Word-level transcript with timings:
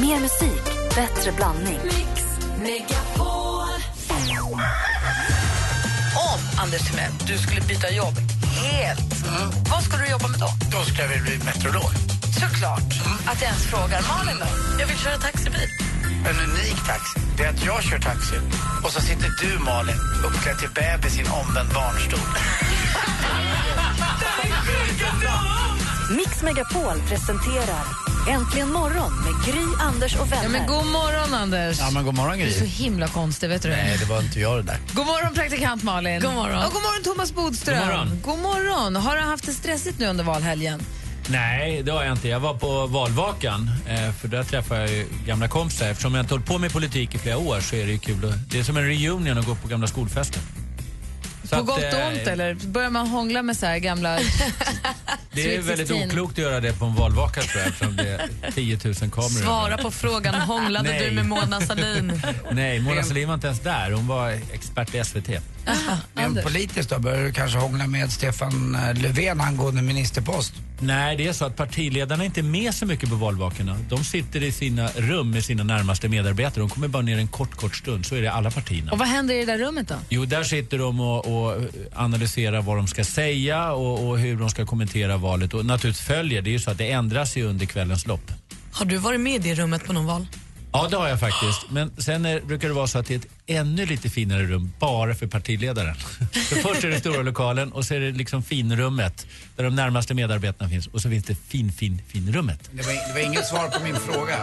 Mer 0.00 0.20
musik, 0.20 0.64
bättre 0.94 1.32
blandning. 1.32 1.78
Mix 1.84 2.24
Megapol. 2.62 3.68
Om, 6.32 6.40
Anders 6.62 6.90
Timell, 6.90 7.12
du 7.26 7.38
skulle 7.38 7.60
byta 7.60 7.90
jobb 7.90 8.14
helt, 8.62 9.14
vad 9.70 9.82
skulle 9.82 10.04
du 10.04 10.10
jobba 10.10 10.28
med 10.28 10.40
då? 10.40 10.50
Då 10.72 10.84
ska 10.84 11.02
jag 11.02 11.22
bli 11.22 11.38
meteorolog. 11.38 11.90
Såklart 12.40 12.90
att 13.26 13.42
jag 13.42 13.50
ens 13.50 13.66
frågar. 13.66 14.02
Malin 14.08 14.38
då? 14.40 14.46
Jag 14.80 14.86
vill 14.86 14.98
köra 14.98 15.18
taxibil. 15.18 15.68
En 16.28 16.50
unik 16.50 16.86
taxi, 16.86 17.20
det 17.36 17.44
är 17.44 17.50
att 17.50 17.64
jag 17.64 17.82
kör 17.82 17.98
taxi 17.98 18.36
och 18.84 18.90
så 18.90 19.00
sitter 19.00 19.30
du, 19.40 19.58
Malin, 19.64 19.96
uppklädd 20.26 20.58
till 20.58 20.70
bebis 20.74 21.18
i 21.18 21.20
en 21.20 21.30
omvänd 21.30 21.68
barnstol. 21.74 22.20
Mix 26.16 26.42
Megapol 26.42 27.00
presenterar 27.08 28.07
Äntligen 28.28 28.72
morgon 28.72 29.12
med 29.24 29.54
Gry, 29.54 29.64
Anders 29.80 30.16
och 30.16 30.32
vänner. 30.32 30.42
Ja, 30.44 30.48
men 30.48 30.66
god 30.66 30.86
morgon, 30.86 31.34
Anders. 31.34 31.78
Ja, 31.80 31.90
men 31.90 32.04
god 32.04 32.14
morgon, 32.14 32.38
Du 32.38 32.44
är 32.44 32.50
så 32.50 32.58
Gry. 32.60 32.66
himla 32.68 33.08
konstig, 33.08 33.48
vet 33.48 33.62
du? 33.62 33.68
Nej, 33.68 33.96
det 33.98 34.04
var 34.04 34.20
inte 34.20 34.40
jag 34.40 34.56
det 34.58 34.62
där. 34.62 34.78
God 34.94 35.06
morgon, 35.06 35.34
praktikant 35.34 35.82
Malin. 35.82 36.20
God 36.20 36.34
morgon. 36.34 36.62
Och 36.64 36.72
god 36.72 36.82
morgon, 36.82 37.02
Thomas 37.04 37.32
Bodström. 37.34 37.78
God 37.78 37.86
morgon. 37.88 38.20
God 38.24 38.38
morgon. 38.38 38.96
Har 38.96 39.16
du 39.16 39.22
haft 39.22 39.46
det 39.46 39.52
stressigt 39.52 39.98
nu 39.98 40.06
under 40.06 40.24
valhelgen? 40.24 40.80
Nej, 41.30 41.82
det 41.82 41.92
har 41.92 42.04
jag 42.04 42.12
inte. 42.12 42.28
Jag 42.28 42.40
var 42.40 42.54
på 42.54 42.86
valvakan, 42.86 43.70
eh, 43.88 44.12
för 44.12 44.28
där 44.28 44.42
träffade 44.44 44.90
jag 44.92 45.06
gamla 45.26 45.48
kompisar. 45.48 45.86
Eftersom 45.88 46.14
jag 46.14 46.22
inte 46.22 46.34
hållit 46.34 46.46
på 46.46 46.58
med 46.58 46.72
politik 46.72 47.14
i 47.14 47.18
flera 47.18 47.38
år 47.38 47.60
så 47.60 47.76
är 47.76 47.86
det 47.86 47.92
ju 47.92 47.98
kul. 47.98 48.34
Det 48.50 48.58
är 48.58 48.62
som 48.62 48.76
en 48.76 48.84
reunion 48.84 49.38
att 49.38 49.46
gå 49.46 49.54
på 49.54 49.68
gamla 49.68 49.86
skolfester. 49.86 50.40
Så 51.44 51.48
På 51.54 51.60
att, 51.60 51.66
gott 51.66 51.78
och 51.78 51.84
eh, 51.84 52.08
ont, 52.08 52.18
eller 52.28 52.54
börjar 52.54 52.90
man 52.90 53.06
hångla 53.08 53.42
med 53.42 53.56
så 53.56 53.66
här 53.66 53.78
gamla... 53.78 54.18
Det 55.44 55.56
är 55.56 55.62
Sweet 55.62 55.78
väldigt 55.78 55.88
16. 55.88 56.08
oklokt 56.08 56.32
att 56.32 56.38
göra 56.38 56.60
det 56.60 56.72
på 56.78 56.84
en 56.84 56.94
valvaka 56.94 57.40
tror 57.40 57.62
jag, 57.62 57.68
eftersom 57.68 57.96
det 57.96 58.08
är 58.42 58.50
10 58.50 58.78
000 58.84 58.94
kameror. 58.94 59.28
Svara 59.28 59.78
på 59.78 59.90
frågan, 59.90 60.34
hånglade 60.34 60.88
Nej. 60.88 61.08
du 61.08 61.14
med 61.14 61.26
Mona 61.26 61.60
Sahlin? 61.60 62.22
Nej, 62.52 62.80
Mona 62.80 63.02
Sahlin 63.02 63.28
var 63.28 63.34
inte 63.34 63.46
ens 63.46 63.60
där. 63.60 63.90
Hon 63.90 64.06
var 64.06 64.30
expert 64.52 64.94
i 64.94 65.04
SVT. 65.04 65.28
Men 66.14 66.24
Anders. 66.24 66.44
politiskt 66.44 66.90
då, 66.90 66.98
börjar 66.98 67.24
du 67.24 67.32
kanske 67.32 67.58
hångla 67.58 67.86
med 67.86 68.12
Stefan 68.12 68.74
eh, 68.74 69.02
Löfven 69.02 69.40
angående 69.40 69.82
ministerpost? 69.82 70.52
Nej, 70.80 71.16
det 71.16 71.26
är 71.26 71.32
så 71.32 71.44
att 71.44 71.56
partiledarna 71.56 72.22
är 72.22 72.26
inte 72.26 72.42
med 72.42 72.74
så 72.74 72.86
mycket 72.86 73.08
på 73.08 73.14
valvakorna. 73.14 73.78
De 73.88 74.04
sitter 74.04 74.42
i 74.42 74.52
sina 74.52 74.88
rum 74.96 75.30
med 75.30 75.44
sina 75.44 75.64
närmaste 75.64 76.08
medarbetare. 76.08 76.60
De 76.60 76.68
kommer 76.68 76.88
bara 76.88 77.02
ner 77.02 77.18
en 77.18 77.28
kort, 77.28 77.54
kort 77.54 77.76
stund. 77.76 78.06
Så 78.06 78.14
är 78.14 78.22
det 78.22 78.32
alla 78.32 78.50
partierna. 78.50 78.92
Och 78.92 78.98
vad 78.98 79.08
händer 79.08 79.34
i 79.34 79.38
det 79.38 79.44
där 79.44 79.58
rummet 79.58 79.88
då? 79.88 79.94
Jo, 80.08 80.24
där 80.24 80.42
sitter 80.42 80.78
de 80.78 81.00
och, 81.00 81.46
och 81.46 81.62
analyserar 81.94 82.62
vad 82.62 82.76
de 82.76 82.86
ska 82.86 83.04
säga 83.04 83.72
och, 83.72 84.08
och 84.08 84.18
hur 84.18 84.36
de 84.36 84.50
ska 84.50 84.66
kommentera 84.66 85.16
valet. 85.28 85.54
Och 85.54 85.66
naturligtvis 85.66 86.06
följer, 86.06 86.42
det 86.42 86.50
är 86.50 86.52
ju 86.52 86.58
så 86.58 86.70
att 86.70 86.78
det 86.78 86.90
ändras 86.90 87.36
ju 87.36 87.44
under 87.44 87.66
kvällens 87.66 88.06
lopp. 88.06 88.32
Har 88.72 88.86
du 88.86 88.96
varit 88.96 89.20
med 89.20 89.34
i 89.34 89.38
det 89.38 89.54
rummet 89.54 89.84
på 89.84 89.92
någon 89.92 90.06
val? 90.06 90.26
Ja, 90.72 90.88
det 90.90 90.96
har 90.96 91.08
jag 91.08 91.20
faktiskt. 91.20 91.70
Men 91.70 91.90
sen 91.98 92.26
är, 92.26 92.40
brukar 92.40 92.68
det 92.68 92.74
vara 92.74 92.86
så 92.86 92.98
att 92.98 93.06
det 93.06 93.14
är 93.14 93.18
ett 93.18 93.26
ännu 93.46 93.86
lite 93.86 94.10
finare 94.10 94.42
rum 94.42 94.72
bara 94.78 95.14
för 95.14 95.26
partiledaren. 95.26 95.94
Så 96.32 96.54
först 96.56 96.84
är 96.84 96.88
det 96.88 97.00
stora 97.00 97.22
lokalen 97.22 97.72
och 97.72 97.84
så 97.84 97.94
är 97.94 98.00
det 98.00 98.12
liksom 98.12 98.42
finrummet 98.42 99.26
där 99.56 99.64
de 99.64 99.74
närmaste 99.74 100.14
medarbetarna 100.14 100.70
finns 100.70 100.86
och 100.86 101.00
så 101.00 101.10
finns 101.10 101.24
det 101.24 101.34
fin, 101.34 101.72
fin, 101.72 102.02
finrummet. 102.08 102.70
Det 102.72 102.82
var, 102.86 102.92
det 102.92 103.12
var 103.14 103.20
inget 103.20 103.46
svar 103.46 103.68
på 103.68 103.84
min 103.84 103.96
fråga. 103.96 104.38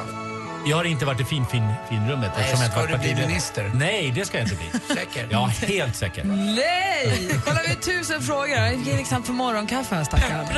Jag 0.67 0.77
har 0.77 0.83
inte 0.83 1.05
varit 1.05 1.21
i 1.21 1.25
fin, 1.25 1.45
fin, 1.45 1.67
finrummet 1.89 2.31
eftersom 2.37 2.59
jag 2.59 2.67
inte 2.67 2.71
ska 2.71 2.79
varit 2.79 2.91
du 2.91 3.13
bli 3.13 3.27
minister? 3.27 3.71
Nej, 3.75 4.11
det 4.15 4.25
ska 4.25 4.37
jag 4.37 4.45
inte 4.47 4.55
bli. 4.55 4.79
Säker? 4.95 5.27
Ja, 5.29 5.45
helt 5.45 5.95
säker. 5.95 6.23
Nej! 6.23 7.29
Kolla, 7.45 7.59
vi 7.63 7.69
har 7.69 7.75
tusen 7.75 8.21
frågor. 8.21 8.49
Jag 8.49 8.73
gick 8.75 8.85
liksom 8.85 9.23
för 9.23 9.33
morgonkaffe 9.33 9.95
här, 9.95 10.03
stackarn. 10.03 10.47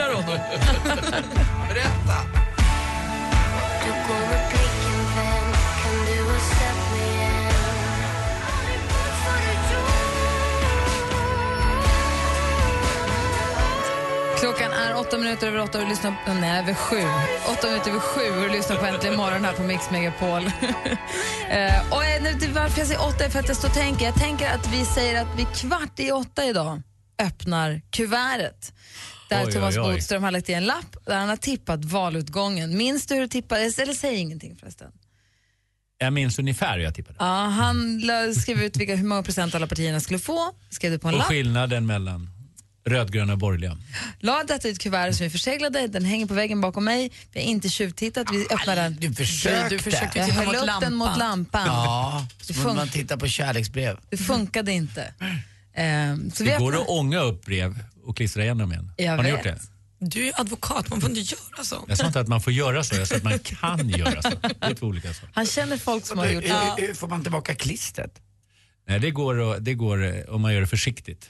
Berätta! 1.70 2.48
Klockan 14.58 14.74
är 14.80 14.96
åtta 14.96 15.18
minuter 15.18 15.48
över 15.48 15.60
åtta 15.60 15.78
och 15.78 15.84
du 15.84 15.90
lyssnar 15.90 16.12
på... 16.26 16.34
Nej, 16.34 16.60
över 16.60 16.74
sju. 16.74 16.98
Åtta 17.52 17.68
minuter 17.68 17.90
över 17.90 18.00
sju 18.00 18.30
och 18.38 18.42
du 18.42 18.50
lyssnar 18.50 18.76
på 18.76 18.86
Äntligen 18.86 19.18
morgon 19.18 19.46
här 19.46 19.54
på 19.54 19.64
Mix 19.64 19.92
Megapol. 19.92 20.44
eh, 21.50 21.94
och 21.94 22.04
eh, 22.06 22.24
nu, 22.24 22.48
varför 22.54 22.80
jag 22.80 22.88
säger 22.88 23.08
åtta 23.08 23.26
är 23.26 23.30
för 23.30 23.40
att 23.40 23.48
jag 23.48 23.58
står 23.58 23.68
och 23.68 23.74
tänker. 23.74 24.06
Jag 24.06 24.16
tänker 24.16 24.50
att 24.50 24.74
vi 24.74 24.86
säger 24.86 25.22
att 25.22 25.28
vi 25.38 25.46
kvart 25.46 26.00
i 26.00 26.12
åtta 26.12 26.46
idag 26.46 26.82
öppnar 27.20 27.82
kuvertet. 27.90 28.74
Där 29.30 29.46
Oj, 29.46 29.52
Thomas 29.52 29.78
oj. 29.78 29.82
Bodström 29.84 30.24
har 30.24 30.32
lagt 30.32 30.50
i 30.50 30.54
en 30.54 30.66
lapp 30.66 30.98
där 31.06 31.18
han 31.18 31.30
har 31.30 31.38
tippat 31.38 31.86
valutgången. 31.86 32.78
Minns 32.78 33.08
du 33.08 33.14
hur 33.16 33.22
det 33.22 33.28
tippades? 33.28 33.80
Eller 33.80 33.94
säg 33.94 34.16
ingenting 34.16 34.56
förresten. 34.56 34.92
Jag 35.98 36.14
minns 36.14 36.40
ungefär 36.40 36.78
hur 36.78 36.84
jag 36.84 36.96
tippade. 36.96 37.16
Ja, 37.20 37.46
han 37.46 38.02
skrev 38.36 38.64
ut 38.64 38.78
vilka, 38.78 38.96
hur 38.96 39.08
många 39.08 39.24
procent 39.24 39.56
alla 39.56 39.68
partierna 39.68 40.00
skulle 40.00 40.20
få, 40.20 40.52
skrev 40.70 40.92
det 40.92 41.00
på 41.00 41.08
en 41.08 41.14
Och 41.14 41.18
lapp. 41.18 41.28
skillnaden 41.28 41.86
mellan 41.86 42.37
rödgröna 42.88 43.34
och 43.34 43.40
borgerliga. 43.40 43.78
La 44.20 44.44
detta 44.48 44.68
i 44.68 44.72
ett 44.72 44.80
kuvert 44.80 45.14
som 45.14 45.26
är 45.26 45.30
förseglade, 45.30 45.88
den 45.88 46.06
hänger 46.06 46.26
på 46.26 46.34
väggen 46.34 46.62
bakom 46.62 46.86
mig. 46.86 47.12
Vi 47.34 47.40
har 47.40 47.48
inte 47.48 47.70
tjuvtittat, 47.70 48.28
vi 48.32 48.48
öppnar 48.50 48.76
den. 48.76 48.98
Du 49.00 49.14
försökte. 49.14 49.70
Du 49.70 49.80
försökte 49.80 50.20
Jag 50.20 50.28
titta 50.30 50.40
höll 50.42 50.46
mot 50.46 50.56
upp 50.56 50.82
den 50.82 50.96
mot 50.96 51.08
lampan. 51.18 51.20
lampan. 51.20 51.66
Ja, 51.68 52.28
Det 52.48 52.54
fun- 52.54 52.76
man 52.76 52.90
titta 52.90 53.18
på 53.18 53.28
kärleksbrev. 53.28 53.98
Det 54.10 54.18
funkade 54.18 54.72
inte. 54.72 55.14
Ehm, 55.76 56.32
så 56.32 56.44
vi 56.44 56.50
Det 56.50 56.58
går 56.58 56.72
öppnar- 56.74 56.82
att 56.82 56.90
ånga 56.90 57.20
upp 57.20 57.46
brev 57.46 57.80
och 58.06 58.18
klistra 58.18 58.44
igen 58.44 58.58
dem 58.58 58.72
igen. 58.72 58.92
Jag 58.98 59.12
Har 59.16 59.24
ni 59.24 59.32
vet. 59.32 59.32
gjort 59.32 59.44
det? 59.44 59.60
Du 60.00 60.22
är 60.22 60.26
ju 60.26 60.32
advokat, 60.36 60.90
man 60.90 61.02
får 61.02 61.10
inte 61.10 61.22
göra 61.22 61.64
så. 61.64 61.86
Jag 61.88 61.98
sa 61.98 62.08
inte 62.08 62.20
att 62.20 62.28
man 62.28 62.42
får 62.42 62.54
göra 62.54 62.84
så, 62.84 62.96
jag 62.96 63.08
sa 63.08 63.16
att 63.16 63.24
man 63.24 63.40
kan 63.40 63.90
göra 63.90 64.22
så. 64.22 64.30
Det 64.42 64.56
är 64.62 64.74
två 64.74 64.86
olika 64.88 65.14
saker. 65.14 65.30
Han 65.34 65.46
känner 65.46 65.78
folk 65.78 66.06
som 66.06 66.18
har 66.20 66.28
gjort 66.28 66.44
hur, 66.44 66.88
hur 66.88 66.94
får 66.94 67.08
man 67.08 67.24
tillbaka 67.24 67.56
klistret? 67.56 68.12
Nej, 68.88 69.00
det 69.00 69.12
går, 69.12 69.60
det 69.60 69.74
går 69.74 70.06
eh, 70.06 70.24
om 70.36 70.42
man 70.42 70.54
gör 70.54 70.62
det 70.62 70.68
försiktigt. 70.68 71.30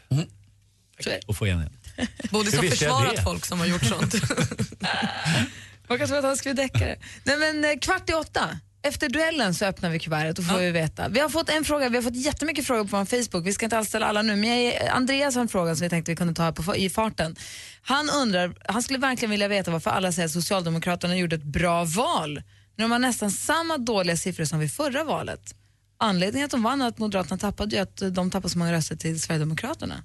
Och 1.28 1.38
få 1.38 1.48
igen. 1.48 1.70
Bodis 2.32 2.56
har 2.56 2.64
försvarat 2.64 3.24
folk 3.24 3.46
som 3.46 3.60
har 3.60 3.66
gjort 3.66 3.86
sånt. 3.86 4.14
Man 5.88 5.98
kan 5.98 6.08
tro 6.08 6.18
att 6.18 6.24
han 6.24 6.38
skulle 6.38 6.54
däcka 6.54 6.80
det. 6.80 6.98
Nej, 7.24 7.38
men 7.38 7.66
eh, 7.66 7.80
kvart 7.80 8.10
i 8.10 8.14
åtta. 8.14 8.60
Efter 8.82 9.10
duellen 9.10 9.54
så 9.54 9.66
öppnar 9.66 9.90
vi 9.90 10.00
kuvertet 10.00 10.40
och 10.40 10.46
får 10.46 10.58
vi 10.58 10.72
veta. 10.72 11.10
Vi 11.10 11.20
har 11.20 11.30
fått 11.30 11.50
en 11.50 11.64
fråga, 11.64 11.90
vi 11.90 11.96
har 11.96 12.04
fått 12.04 12.16
jättemycket 12.16 12.68
frågor 12.68 12.84
på 12.84 12.98
vår 12.98 13.06
Facebook. 13.06 13.48
Vi 13.48 13.54
ska 13.54 13.66
inte 13.66 13.78
alls 13.78 13.88
ställa 13.88 14.06
alla 14.06 14.22
nu, 14.22 14.36
men 14.36 14.64
jag, 14.64 14.88
Andreas 14.88 15.36
har 15.36 15.42
en 15.42 15.48
fråga 15.48 15.76
som 15.76 15.84
vi 15.84 15.90
tänkte 15.90 16.12
vi 16.12 16.16
kunde 16.16 16.34
ta 16.34 16.44
här 16.44 16.52
på, 16.52 16.76
i 16.76 16.90
farten. 16.90 17.36
Han 17.82 18.10
undrar, 18.10 18.56
han 18.66 18.84
skulle 18.84 19.00
verkligen 19.00 19.32
vilja 19.32 19.48
veta 19.48 19.72
varför 19.72 19.92
alla 19.92 20.12
säger 20.12 20.26
att 20.26 20.32
Socialdemokraterna 20.32 21.18
gjorde 21.18 21.36
ett 21.36 21.44
bra 21.44 21.84
val. 21.84 22.42
När 22.76 22.86
de 22.86 22.92
har 22.92 23.00
nästan 23.00 23.32
samma 23.32 23.78
dåliga 23.78 24.18
siffror 24.18 24.46
som 24.46 24.60
vid 24.60 24.72
förra 24.72 25.04
valet. 25.04 25.56
Anledningen 26.00 26.46
att 26.46 26.52
de 26.52 26.64
vann 26.64 26.82
att 26.82 26.98
Moderaterna 26.98 27.38
tappade 27.38 27.76
ju 27.76 27.82
att 27.82 27.98
de 28.12 28.32
tappade 28.32 28.50
så 28.50 28.58
många 28.58 28.74
röster 28.74 28.96
till 28.96 29.22
Sverigedemokraterna. 29.22 30.04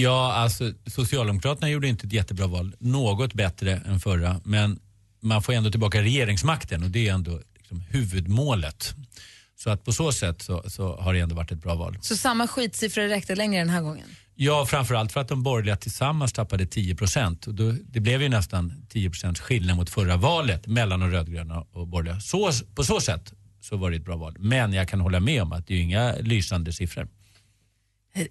Ja, 0.00 0.32
alltså 0.32 0.72
Socialdemokraterna 0.86 1.70
gjorde 1.70 1.88
inte 1.88 2.06
ett 2.06 2.12
jättebra 2.12 2.46
val. 2.46 2.74
Något 2.78 3.34
bättre 3.34 3.82
än 3.86 4.00
förra, 4.00 4.40
men 4.44 4.78
man 5.20 5.42
får 5.42 5.52
ändå 5.52 5.70
tillbaka 5.70 6.02
regeringsmakten 6.02 6.82
och 6.82 6.90
det 6.90 7.08
är 7.08 7.12
ändå 7.14 7.40
liksom 7.56 7.80
huvudmålet. 7.80 8.94
Så 9.56 9.70
att 9.70 9.84
på 9.84 9.92
så 9.92 10.12
sätt 10.12 10.42
så, 10.42 10.70
så 10.70 10.96
har 10.96 11.14
det 11.14 11.20
ändå 11.20 11.34
varit 11.34 11.52
ett 11.52 11.62
bra 11.62 11.74
val. 11.74 11.98
Så 12.00 12.16
samma 12.16 12.46
skitsiffror 12.46 13.08
räckte 13.08 13.34
längre 13.34 13.60
den 13.60 13.68
här 13.68 13.82
gången. 13.82 14.06
Ja, 14.34 14.66
framförallt 14.66 15.12
för 15.12 15.20
att 15.20 15.28
de 15.28 15.42
borgerliga 15.42 15.76
tillsammans 15.76 16.32
tappade 16.32 16.66
10 16.66 16.94
procent. 16.94 17.46
Det 17.82 18.00
blev 18.00 18.22
ju 18.22 18.28
nästan 18.28 18.86
10 18.88 19.10
procents 19.10 19.40
skillnad 19.40 19.76
mot 19.76 19.90
förra 19.90 20.16
valet 20.16 20.66
mellan 20.66 21.00
de 21.00 21.10
rödgröna 21.10 21.60
och 21.72 21.86
borgerliga. 21.88 22.20
Så, 22.20 22.50
på 22.74 22.84
så 22.84 23.00
sätt 23.00 23.32
så 23.60 23.76
var 23.76 23.90
det 23.90 23.96
ett 23.96 24.04
bra 24.04 24.16
val. 24.16 24.36
Men 24.38 24.72
jag 24.72 24.88
kan 24.88 25.00
hålla 25.00 25.20
med 25.20 25.42
om 25.42 25.52
att 25.52 25.66
det 25.66 25.74
är 25.74 25.80
inga 25.80 26.14
lysande 26.20 26.72
siffror. 26.72 27.08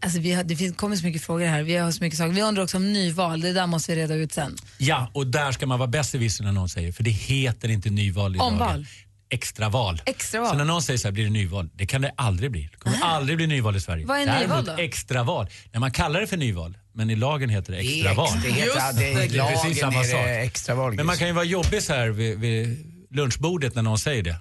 Alltså 0.01 0.19
vi 0.19 0.31
har, 0.33 0.43
det 0.43 0.55
finns, 0.55 0.75
kommer 0.75 0.95
så 0.95 1.05
mycket 1.05 1.21
frågor 1.21 1.45
här. 1.45 1.63
Vi 1.63 1.75
har 1.75 1.91
så 1.91 2.03
mycket 2.03 2.17
saker. 2.19 2.33
Vi 2.33 2.41
undrar 2.41 2.63
också 2.63 2.77
om 2.77 2.93
nyval. 2.93 3.41
Det 3.41 3.53
där 3.53 3.67
måste 3.67 3.95
vi 3.95 4.01
reda 4.01 4.13
ut 4.15 4.33
sen. 4.33 4.55
Ja, 4.77 5.11
och 5.13 5.27
där 5.27 5.51
ska 5.51 5.65
man 5.65 5.79
vara 5.79 5.87
besserwisser 5.87 6.43
när 6.43 6.51
någon 6.51 6.69
säger, 6.69 6.91
för 6.91 7.03
det 7.03 7.09
heter 7.11 7.69
inte 7.69 7.89
nyval 7.89 8.35
idag. 8.35 8.47
Omval. 8.47 8.85
Extraval. 9.29 10.01
Extraval. 10.05 10.49
Så 10.49 10.55
när 10.57 10.65
någon 10.65 10.81
säger 10.81 10.97
så 10.97 11.07
här, 11.07 11.11
blir 11.13 11.23
det 11.23 11.29
nyval? 11.29 11.69
Det 11.73 11.85
kan 11.85 12.01
det 12.01 12.11
aldrig 12.17 12.51
bli. 12.51 12.69
Det 12.71 12.77
kommer 12.77 12.97
aldrig 13.03 13.37
bli 13.37 13.47
nyval 13.47 13.75
i 13.75 13.81
Sverige. 13.81 14.05
Vad 14.05 14.19
är 14.19 14.25
Däremot 14.25 14.47
nyval 14.49 14.65
då? 14.65 14.83
extraval. 14.83 15.47
När 15.71 15.79
man 15.79 15.91
kallar 15.91 16.21
det 16.21 16.27
för 16.27 16.37
nyval, 16.37 16.77
men 16.93 17.09
i 17.09 17.15
lagen 17.15 17.49
heter 17.49 17.73
det 17.73 17.79
extraval. 17.79 18.27
ex, 18.35 18.43
det 18.43 18.49
heter, 18.51 18.65
Just 18.65 18.97
det, 18.97 19.03
det, 19.03 19.11
är 19.23 19.29
det 19.29 19.37
är 19.37 19.51
precis 19.63 19.79
samma 19.79 20.03
sak. 20.03 20.25
extraval. 20.27 20.93
Men 20.93 21.05
man 21.05 21.17
kan 21.17 21.27
ju 21.27 21.33
vara 21.33 21.45
jobbig 21.45 21.83
så 21.83 21.93
här 21.93 22.09
vid, 22.09 22.39
vid 22.39 22.85
lunchbordet 23.11 23.75
när 23.75 23.81
någon 23.83 23.99
säger 23.99 24.23
det. 24.23 24.35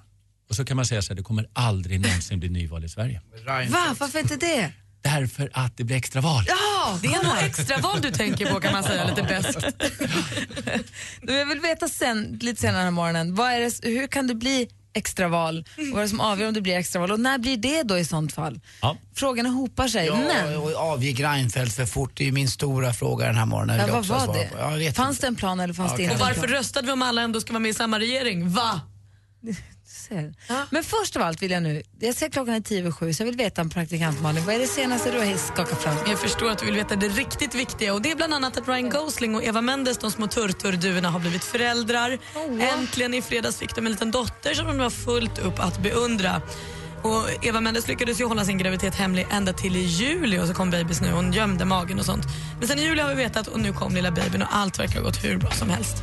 Och 0.49 0.56
så 0.56 0.64
kan 0.64 0.76
man 0.76 0.87
säga 0.87 1.02
så 1.02 1.12
här, 1.12 1.16
det 1.16 1.22
kommer 1.22 1.46
aldrig 1.52 2.00
någonsin 2.00 2.40
bli 2.40 2.49
nyval 2.49 2.84
i 2.84 2.88
Sverige. 2.88 3.20
Va? 3.46 3.96
Varför 4.00 4.19
inte 4.19 4.37
det? 4.37 4.72
Därför 5.06 5.50
att 5.52 5.76
det 5.76 5.84
blir 5.84 5.96
extraval. 5.96 6.44
Ja! 6.48 6.98
Det 7.02 7.08
är 7.08 7.24
nog 7.24 7.38
extraval 7.42 8.00
du 8.00 8.10
tänker 8.10 8.52
på 8.52 8.60
kan 8.60 8.72
man 8.72 8.82
säga 8.82 9.04
lite 9.04 9.22
bäst. 9.22 9.58
Jag 11.20 11.46
vill 11.46 11.60
veta 11.60 11.88
sen, 11.88 12.38
lite 12.42 12.60
senare 12.60 12.76
den 12.76 12.84
här 12.84 12.90
morgonen, 12.90 13.34
vad 13.34 13.52
är 13.52 13.60
det, 13.60 13.88
hur 13.88 14.06
kan 14.06 14.26
det 14.26 14.34
bli 14.34 14.68
extraval? 14.94 15.64
Vad 15.76 15.98
är 15.98 16.02
det 16.02 16.08
som 16.08 16.20
avgör 16.20 16.48
om 16.48 16.54
det 16.54 16.60
blir 16.60 16.76
extraval? 16.76 17.12
Och 17.12 17.20
när 17.20 17.38
blir 17.38 17.56
det 17.56 17.82
då 17.82 17.98
i 17.98 18.04
sånt 18.04 18.32
fall? 18.32 18.60
Ja. 18.82 18.96
Frågorna 19.14 19.48
hopar 19.48 19.88
sig. 19.88 20.06
Ja, 20.06 20.16
men, 20.16 20.56
och 20.56 20.74
avgick 20.74 21.20
Reinfeldt 21.20 21.76
för 21.76 21.86
fort? 21.86 22.10
Det 22.14 22.24
är 22.24 22.26
ju 22.26 22.32
min 22.32 22.50
stora 22.50 22.92
fråga 22.92 23.26
den 23.26 23.36
här 23.36 23.46
morgonen. 23.46 23.78
ja, 23.88 23.94
vad 23.94 24.06
var 24.06 24.34
det? 24.34 24.84
Ja, 24.84 24.92
fanns 24.92 25.16
inte. 25.16 25.26
det 25.26 25.28
en 25.28 25.36
plan 25.36 25.60
eller 25.60 25.74
fanns 25.74 25.90
Ja, 25.90 25.96
det 25.96 26.02
inte 26.02 26.14
Och 26.14 26.20
varför 26.20 26.46
röstade 26.46 26.86
vi 26.86 26.92
om 26.92 27.02
alla 27.02 27.22
ändå 27.22 27.40
ska 27.40 27.52
vara 27.52 27.60
med 27.60 27.70
i 27.70 27.74
samma 27.74 27.98
regering? 27.98 28.50
Va? 28.50 28.80
Ser. 30.08 30.34
Men 30.70 30.82
först 30.82 31.16
av 31.16 31.22
allt 31.22 31.42
vill 31.42 31.50
jag 31.50 31.62
nu, 31.62 31.82
jag 32.00 32.14
ser 32.14 32.28
klockan 32.28 32.54
är 32.54 32.60
tio 32.60 32.80
över 32.80 32.90
sju 32.90 33.14
så 33.14 33.22
jag 33.22 33.26
vill 33.26 33.36
veta 33.36 33.62
om 33.62 33.70
praktikant 33.70 34.20
Malin, 34.20 34.44
vad 34.44 34.54
är 34.54 34.58
det 34.58 34.66
senaste 34.66 35.10
du 35.10 35.18
har 35.18 35.36
skakat 35.36 35.82
fram? 35.82 35.96
Jag 36.08 36.18
förstår 36.18 36.50
att 36.50 36.58
du 36.58 36.66
vill 36.66 36.74
veta 36.74 36.96
det 36.96 37.08
riktigt 37.08 37.54
viktiga 37.54 37.94
och 37.94 38.02
det 38.02 38.10
är 38.10 38.16
bland 38.16 38.34
annat 38.34 38.56
att 38.56 38.68
Ryan 38.68 38.90
Gosling 38.90 39.34
och 39.34 39.44
Eva 39.44 39.60
Mendes, 39.60 39.98
de 39.98 40.10
små 40.10 40.26
turturduvorna, 40.26 41.10
har 41.10 41.20
blivit 41.20 41.44
föräldrar. 41.44 42.18
Äntligen 42.60 43.14
i 43.14 43.22
fredags 43.22 43.58
fick 43.58 43.74
de 43.74 43.86
en 43.86 43.92
liten 43.92 44.10
dotter 44.10 44.54
som 44.54 44.66
de 44.66 44.78
har 44.78 44.90
fullt 44.90 45.38
upp 45.38 45.58
att 45.58 45.78
beundra. 45.82 46.42
Och 47.02 47.44
Eva 47.44 47.60
Mendes 47.60 47.88
lyckades 47.88 48.20
ju 48.20 48.24
hålla 48.24 48.44
sin 48.44 48.58
graviditet 48.58 48.94
hemlig 48.94 49.26
ända 49.30 49.52
till 49.52 49.76
i 49.76 49.80
juli 49.80 50.38
och 50.38 50.46
så 50.46 50.54
kom 50.54 50.70
babys 50.70 51.00
nu. 51.00 51.10
Hon 51.10 51.32
gömde 51.32 51.64
magen 51.64 51.98
och 51.98 52.04
sånt. 52.04 52.24
Men 52.58 52.68
sen 52.68 52.78
i 52.78 52.82
juli 52.82 53.00
har 53.02 53.08
vi 53.08 53.14
vetat 53.14 53.46
och 53.46 53.60
nu 53.60 53.72
kom 53.72 53.94
lilla 53.94 54.10
babyn 54.10 54.42
och 54.42 54.56
allt 54.56 54.78
verkar 54.78 54.94
ha 54.94 55.02
gått 55.02 55.24
hur 55.24 55.36
bra 55.36 55.50
som 55.50 55.70
helst. 55.70 55.96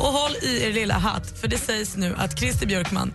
Och 0.00 0.06
håll 0.06 0.36
i 0.42 0.62
er 0.62 0.72
lilla 0.72 0.94
hatt 0.94 1.40
för 1.40 1.48
det 1.48 1.58
sägs 1.58 1.96
nu 1.96 2.14
att 2.18 2.38
Christer 2.38 2.66
Björkman, 2.66 3.12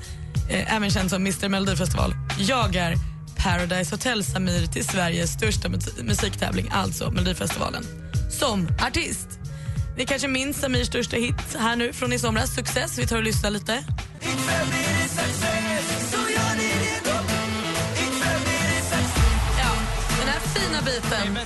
eh, 0.50 0.76
även 0.76 0.90
känd 0.92 1.10
som 1.10 1.22
Mr 1.22 1.50
Melodifestival, 1.50 2.14
jagar 2.40 2.96
Paradise 3.38 3.92
Hotel 3.96 4.24
Samir 4.24 4.66
till 4.68 4.86
Sveriges 4.88 5.30
största 5.34 5.68
mus- 5.70 6.04
musiktävling, 6.04 6.70
alltså 6.74 7.12
Melodifestivalen, 7.12 7.84
som 8.40 8.68
artist. 8.88 9.28
Ni 9.98 10.06
kanske 10.06 10.28
minns 10.28 10.58
Samirs 10.60 10.88
största 10.88 11.16
hit 11.18 11.36
här 11.60 11.76
nu 11.76 11.94
från 11.94 12.14
i 12.14 12.20
somras, 12.20 12.56
Success. 12.56 12.98
Vi 13.00 13.08
tar 13.08 13.18
och 13.18 13.24
lyssnar 13.24 13.50
lite. 13.50 13.84
Ja, 19.60 19.72
den 20.20 20.28
här 20.28 20.40
fina 20.40 20.82
biten. 20.82 21.38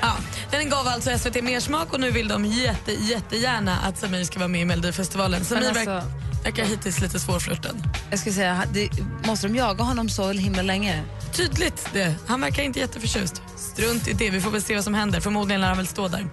Ja, 0.00 0.16
den 0.50 0.70
gav 0.70 0.86
alltså 0.88 1.18
SVT 1.18 1.42
mer 1.44 1.60
smak 1.60 1.92
och 1.92 2.00
nu 2.00 2.10
vill 2.10 2.28
de 2.28 2.44
jätte, 2.44 2.92
jättegärna 2.92 3.76
att 3.78 3.98
Samir 3.98 4.24
ska 4.24 4.38
vara 4.38 4.48
med 4.48 4.60
i 4.60 4.64
Melodifestivalen. 4.64 5.44
Samir 5.44 5.68
alltså- 5.68 6.02
verkar 6.44 6.64
hittills 6.64 7.00
lite 7.00 7.20
svårflörten. 7.20 7.82
Jag 8.10 8.18
skulle 8.18 8.34
säga, 8.34 8.64
det, 8.72 8.90
måste 9.26 9.48
de 9.48 9.56
jaga 9.56 9.84
honom 9.84 10.08
så 10.08 10.30
himla 10.30 10.62
länge? 10.62 11.04
Tydligt 11.32 11.88
det. 11.92 12.14
Han 12.26 12.40
verkar 12.40 12.62
inte 12.62 12.78
jätteförtjust. 12.78 13.42
Strunt 13.56 14.08
i 14.08 14.12
det, 14.12 14.30
vi 14.30 14.40
får 14.40 14.50
väl 14.50 14.62
se 14.62 14.74
vad 14.74 14.84
som 14.84 14.94
händer. 14.94 15.20
Förmodligen 15.20 15.60
lär 15.60 15.68
han 15.68 15.76
väl 15.76 15.86
stå 15.86 16.08
där. 16.08 16.26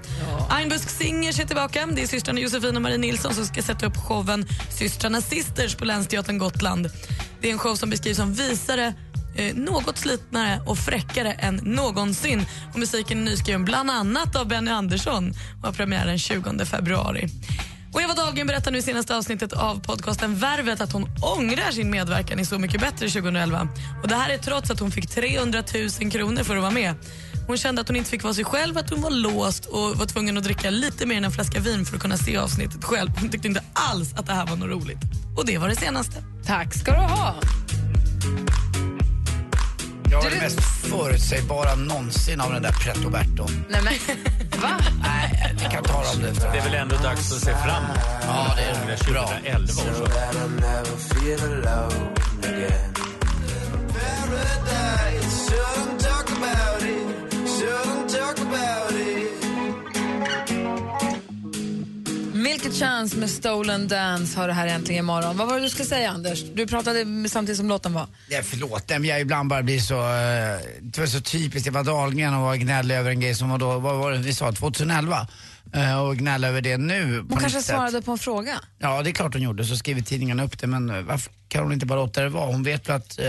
Einbusk 0.49 0.89
Singers 0.89 1.39
är 1.39 1.45
tillbaka. 1.45 1.87
Det 1.91 2.03
är 2.03 2.07
systrarna 2.07 2.39
Josefin 2.39 2.75
och 2.75 2.81
Marie 2.81 2.97
Nilsson 2.97 3.33
som 3.33 3.45
ska 3.45 3.61
sätta 3.61 3.85
upp 3.85 3.97
showen 3.97 4.47
Systrarna 4.69 5.21
Sisters 5.21 5.75
på 5.75 5.85
Länsteatern 5.85 6.37
Gotland. 6.37 6.89
Det 7.41 7.47
är 7.47 7.51
en 7.51 7.59
show 7.59 7.75
som 7.75 7.89
beskrivs 7.89 8.17
som 8.17 8.33
visare 8.33 8.93
eh, 9.35 9.55
något 9.55 9.97
slitnare 9.97 10.61
och 10.65 10.77
fräckare 10.77 11.33
än 11.33 11.55
någonsin. 11.55 12.45
Och 12.73 12.79
musiken 12.79 13.19
är 13.19 13.23
nyskriven 13.23 13.65
bland 13.65 13.91
annat 13.91 14.35
av 14.35 14.47
Benny 14.47 14.71
Andersson 14.71 15.33
och 15.59 15.65
har 15.65 15.73
premiär 15.73 16.05
den 16.05 16.19
20 16.19 16.65
februari. 16.65 17.29
Och 17.95 18.01
Eva 18.01 18.13
Dahlgren 18.13 18.47
berättar 18.47 18.71
nu 18.71 18.77
i 18.77 18.81
senaste 18.81 19.17
avsnittet 19.17 19.53
av 19.53 19.79
podcasten 19.79 20.35
Värvet 20.35 20.81
att 20.81 20.91
hon 20.91 21.09
ångrar 21.21 21.71
sin 21.71 21.91
medverkan 21.91 22.39
i 22.39 22.45
Så 22.45 22.59
mycket 22.59 22.81
bättre 22.81 23.09
2011. 23.09 23.67
Och 24.01 24.07
Det 24.07 24.15
här 24.15 24.29
är 24.29 24.37
trots 24.37 24.71
att 24.71 24.79
hon 24.79 24.91
fick 24.91 25.09
300 25.09 25.63
000 26.01 26.11
kronor 26.11 26.43
för 26.43 26.55
att 26.55 26.61
vara 26.61 26.71
med. 26.71 26.95
Hon 27.47 27.57
kände 27.57 27.81
att 27.81 27.87
hon 27.87 27.97
inte 27.97 28.09
fick 28.09 28.23
vara 28.23 28.33
sig 28.33 28.43
själv, 28.43 28.77
att 28.77 28.89
hon 28.89 29.01
var 29.01 29.09
låst 29.09 29.65
och 29.65 29.97
var 29.97 30.05
tvungen 30.05 30.37
att 30.37 30.43
dricka 30.43 30.69
lite 30.69 31.05
mer 31.05 31.17
än 31.17 31.23
en 31.23 31.31
flaska 31.31 31.59
vin 31.59 31.85
för 31.85 31.95
att 31.95 32.01
kunna 32.01 32.17
se 32.17 32.37
avsnittet 32.37 32.83
själv. 32.83 33.09
Hon 33.19 33.29
tyckte 33.29 33.47
inte 33.47 33.63
alls 33.73 34.13
att 34.13 34.25
det 34.25 34.33
här 34.33 34.45
var 34.45 34.55
något 34.55 34.69
roligt. 34.69 34.99
Och 35.37 35.45
det 35.45 35.57
var 35.57 35.69
det 35.69 35.75
senaste. 35.75 36.23
Tack 36.45 36.73
ska 36.73 36.91
du 36.91 36.97
ha. 36.97 37.35
Jag 40.15 40.25
är 40.25 40.29
det 40.29 40.41
mest 40.41 40.61
förutsägbara 40.61 41.75
någonsin 41.75 42.41
av 42.41 42.53
den 42.53 42.61
där 42.61 42.71
Pretto 42.71 43.09
Berto. 43.09 43.47
Nej 43.69 43.81
men, 43.83 43.93
va? 44.61 44.77
Nej, 45.03 45.55
vi 45.59 45.65
kan 45.75 45.83
tala 45.83 46.11
om 46.15 46.21
det 46.21 46.29
efter. 46.29 46.51
Det 46.51 46.57
är 46.57 46.63
väl 46.63 46.73
ändå 46.73 46.95
dags 46.95 47.31
att 47.31 47.39
se 47.39 47.51
framåt? 47.55 47.97
Ja, 48.21 48.55
det 48.55 48.63
är 48.63 49.13
bra. 49.13 49.27
2011 49.27 49.63
och 49.63 49.97
så. 49.97 50.05
Milk 62.65 62.77
Chance 62.77 63.17
med 63.17 63.29
Stolen 63.29 63.87
Dance 63.87 64.39
har 64.39 64.47
det 64.47 64.53
här 64.53 64.67
äntligen 64.67 64.99
imorgon. 64.99 65.37
Vad 65.37 65.47
var 65.47 65.55
det 65.55 65.61
du 65.61 65.69
skulle 65.69 65.85
säga 65.85 66.09
Anders? 66.11 66.43
Du 66.53 66.67
pratade 66.67 67.29
samtidigt 67.29 67.57
som 67.57 67.67
låten 67.69 67.93
var. 67.93 68.07
Ja, 68.29 68.39
förlåt, 68.43 68.89
men 68.89 69.05
jag 69.05 69.21
ibland 69.21 69.49
bara 69.49 69.63
blir 69.63 69.79
så... 69.79 69.93
eh, 69.95 70.59
Det 70.81 70.97
var 70.99 71.05
så 71.05 71.21
typiskt 71.21 71.67
Eva 71.67 71.83
Dahlgren 71.83 72.33
att 72.33 72.41
vara 72.41 72.57
gnällig 72.57 72.95
över 72.95 73.09
en 73.11 73.19
grej 73.19 73.35
som 73.35 73.49
var 73.49 73.57
då, 73.57 73.79
vad 73.79 73.95
var 73.97 74.11
det 74.11 74.17
vi 74.17 74.33
sa, 74.33 74.51
2011? 74.51 75.27
Eh, 75.73 75.99
Och 76.01 76.17
gnälla 76.17 76.47
över 76.47 76.61
det 76.61 76.77
nu 76.77 77.19
Hon 77.29 77.39
kanske 77.39 77.49
sätt. 77.61 77.65
svarade 77.75 78.01
på 78.01 78.11
en 78.11 78.17
fråga. 78.17 78.59
Ja, 78.79 79.01
det 79.03 79.09
är 79.09 79.11
klart 79.11 79.33
hon 79.33 79.41
gjorde. 79.41 79.65
Så 79.65 79.77
skriver 79.77 80.01
tidningarna 80.01 80.43
upp 80.43 80.59
det. 80.59 80.67
Men 80.67 81.05
varför 81.05 81.31
kan 81.47 81.63
hon 81.63 81.73
inte 81.73 81.85
bara 81.85 81.99
låta 81.99 82.21
det 82.21 82.29
vara? 82.29 82.45
Hon 82.45 82.63
vet 82.63 82.89
ju 82.89 82.93
att 82.93 83.19
eh, 83.19 83.25